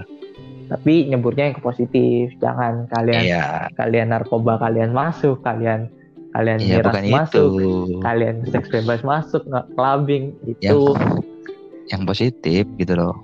tapi 0.65 1.05
nyeburnya 1.05 1.45
yang 1.47 1.57
ke 1.57 1.63
positif 1.63 2.33
jangan 2.39 2.89
kalian 2.89 3.23
Iya. 3.23 3.69
kalian 3.75 4.09
narkoba 4.09 4.57
kalian 4.57 4.89
masuk 4.91 5.43
kalian 5.43 5.93
kalian 6.33 6.59
Iya, 6.59 6.81
miras 6.81 6.89
bukan 6.89 7.05
masuk 7.13 7.51
itu. 7.53 7.71
kalian 8.01 8.37
seks 8.49 8.69
bebas 8.71 9.01
masuk 9.03 9.45
clubbing 9.71 10.33
itu 10.47 10.65
Yang 10.65 11.13
yang 11.93 12.03
positif 12.03 12.65
gitu 12.73 12.93
loh. 12.95 13.21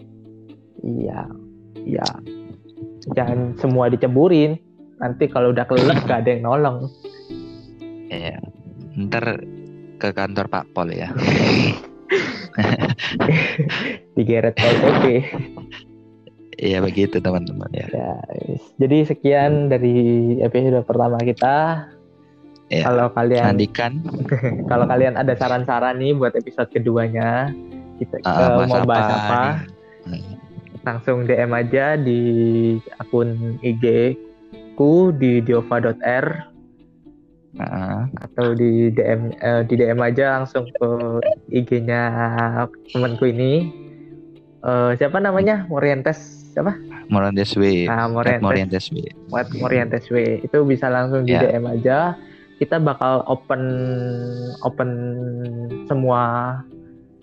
iya 0.84 1.24
iya 1.80 2.04
jangan 3.08 3.56
semua 3.56 3.88
diceburin 3.88 4.60
nanti 4.98 5.24
kalau 5.24 5.48
udah 5.48 5.64
kelelep 5.64 6.04
gak 6.04 6.20
ada 6.20 6.30
yang 6.30 6.44
nolong 6.44 6.84
Iya. 8.08 8.44
Ntar 8.98 9.40
ke 9.96 10.12
kantor 10.12 10.48
Pak 10.48 10.64
Pol 10.72 10.90
ya. 10.90 11.08
digeret 14.16 14.54
pol 14.58 14.74
pp 14.82 15.04
Iya 16.58 16.82
begitu 16.82 17.22
teman-teman 17.22 17.70
ya. 17.70 17.86
ya 17.86 18.12
jadi 18.82 19.06
sekian 19.06 19.70
dari 19.70 20.34
episode 20.42 20.82
pertama 20.82 21.22
kita 21.22 21.86
Ya. 22.68 22.84
kalau 22.84 23.08
kalian 23.16 23.56
Nantikan 23.56 24.04
kalau 24.70 24.84
kalian 24.84 25.16
ada 25.16 25.32
saran-saran 25.32 26.04
nih 26.04 26.12
buat 26.12 26.36
episode 26.36 26.68
keduanya 26.68 27.48
kita 27.96 28.20
uh, 28.28 28.60
bahas 28.60 28.68
mau 28.68 28.84
bahas 28.84 29.08
apa 29.08 29.16
apa 29.16 29.42
nih? 30.12 30.22
langsung 30.84 31.24
DM 31.24 31.48
aja 31.56 31.96
di 31.96 32.20
akun 33.00 33.56
IG 33.64 34.12
ku 34.76 35.16
di 35.16 35.40
diova.r 35.40 36.26
Heeh. 37.56 37.98
atau 38.20 38.52
di 38.52 38.92
DM 38.92 39.32
eh, 39.34 39.62
di 39.64 39.74
DM 39.74 39.96
aja 39.98 40.36
langsung 40.36 40.68
ke 40.68 40.88
IG-nya 41.48 42.02
temanku 42.92 43.24
ini. 43.24 43.72
Eh, 44.60 44.90
siapa 44.94 45.16
namanya? 45.16 45.64
Morientes 45.64 46.18
siapa? 46.52 46.76
Morientes 47.08 47.56
W. 47.56 47.88
Nah, 47.88 48.04
Morientes. 48.06 48.44
Morientes 48.44 48.84
W. 48.92 48.96
Buat 49.32 49.48
Morientes 49.56 50.04
W. 50.06 50.16
Itu 50.42 50.68
bisa 50.68 50.92
langsung 50.92 51.24
di 51.24 51.32
Ya. 51.32 51.40
DM 51.40 51.64
aja. 51.64 52.20
Kita 52.58 52.76
bakal 52.76 53.22
open 53.24 53.62
open 54.60 54.90
semua 55.86 56.22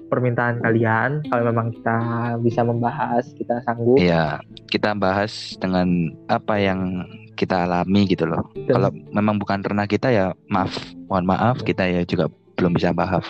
permintaan 0.08 0.62
kalian 0.62 1.26
kalau 1.28 1.44
memang 1.50 1.74
kita 1.74 1.98
bisa 2.40 2.62
membahas, 2.62 3.26
kita 3.36 3.62
sanggup. 3.66 3.98
Iya, 3.98 4.40
kita 4.70 4.94
bahas 4.94 5.58
dengan 5.58 6.14
apa 6.28 6.58
yang 6.58 7.04
kita 7.36 7.68
alami 7.68 8.08
gitu 8.08 8.26
loh. 8.26 8.46
Dan- 8.56 8.80
Kalau 8.80 8.90
memang 9.12 9.36
bukan 9.38 9.60
ranah 9.62 9.90
kita 9.90 10.08
ya 10.10 10.32
maaf, 10.48 10.72
mohon 11.10 11.26
maaf 11.26 11.60
kita 11.62 11.84
ya 11.84 12.02
juga 12.04 12.30
belum 12.56 12.72
bisa 12.72 12.96
bahas 12.96 13.28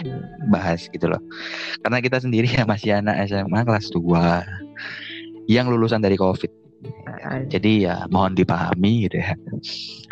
bahas 0.54 0.86
gitu 0.94 1.10
loh. 1.10 1.18
Karena 1.82 1.98
kita 1.98 2.22
sendiri 2.22 2.46
ya 2.46 2.62
masih 2.64 3.02
anak 3.02 3.26
SMA 3.26 3.66
kelas 3.66 3.90
2 3.90 4.46
yang 5.50 5.66
lulusan 5.66 6.02
dari 6.02 6.14
Covid. 6.14 6.52
Nah, 6.86 7.42
Jadi 7.50 7.90
ya 7.90 8.06
mohon 8.14 8.38
dipahami 8.38 9.10
gitu 9.10 9.18
ya. 9.18 9.34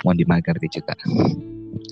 Mohon 0.02 0.18
dimengerti 0.26 0.82
juga. 0.82 0.98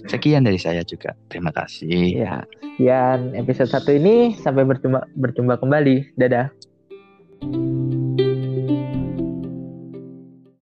Sekian 0.07 0.45
dari 0.45 0.57
saya 0.61 0.85
juga. 0.85 1.13
Terima 1.29 1.49
kasih. 1.53 2.21
Ya, 2.21 2.45
sekian 2.77 3.33
episode 3.37 3.69
satu 3.69 3.91
ini 3.93 4.33
sampai 4.37 4.65
berjumpa 4.65 5.05
berjumpa 5.17 5.57
kembali. 5.61 6.15
Dadah. 6.17 6.70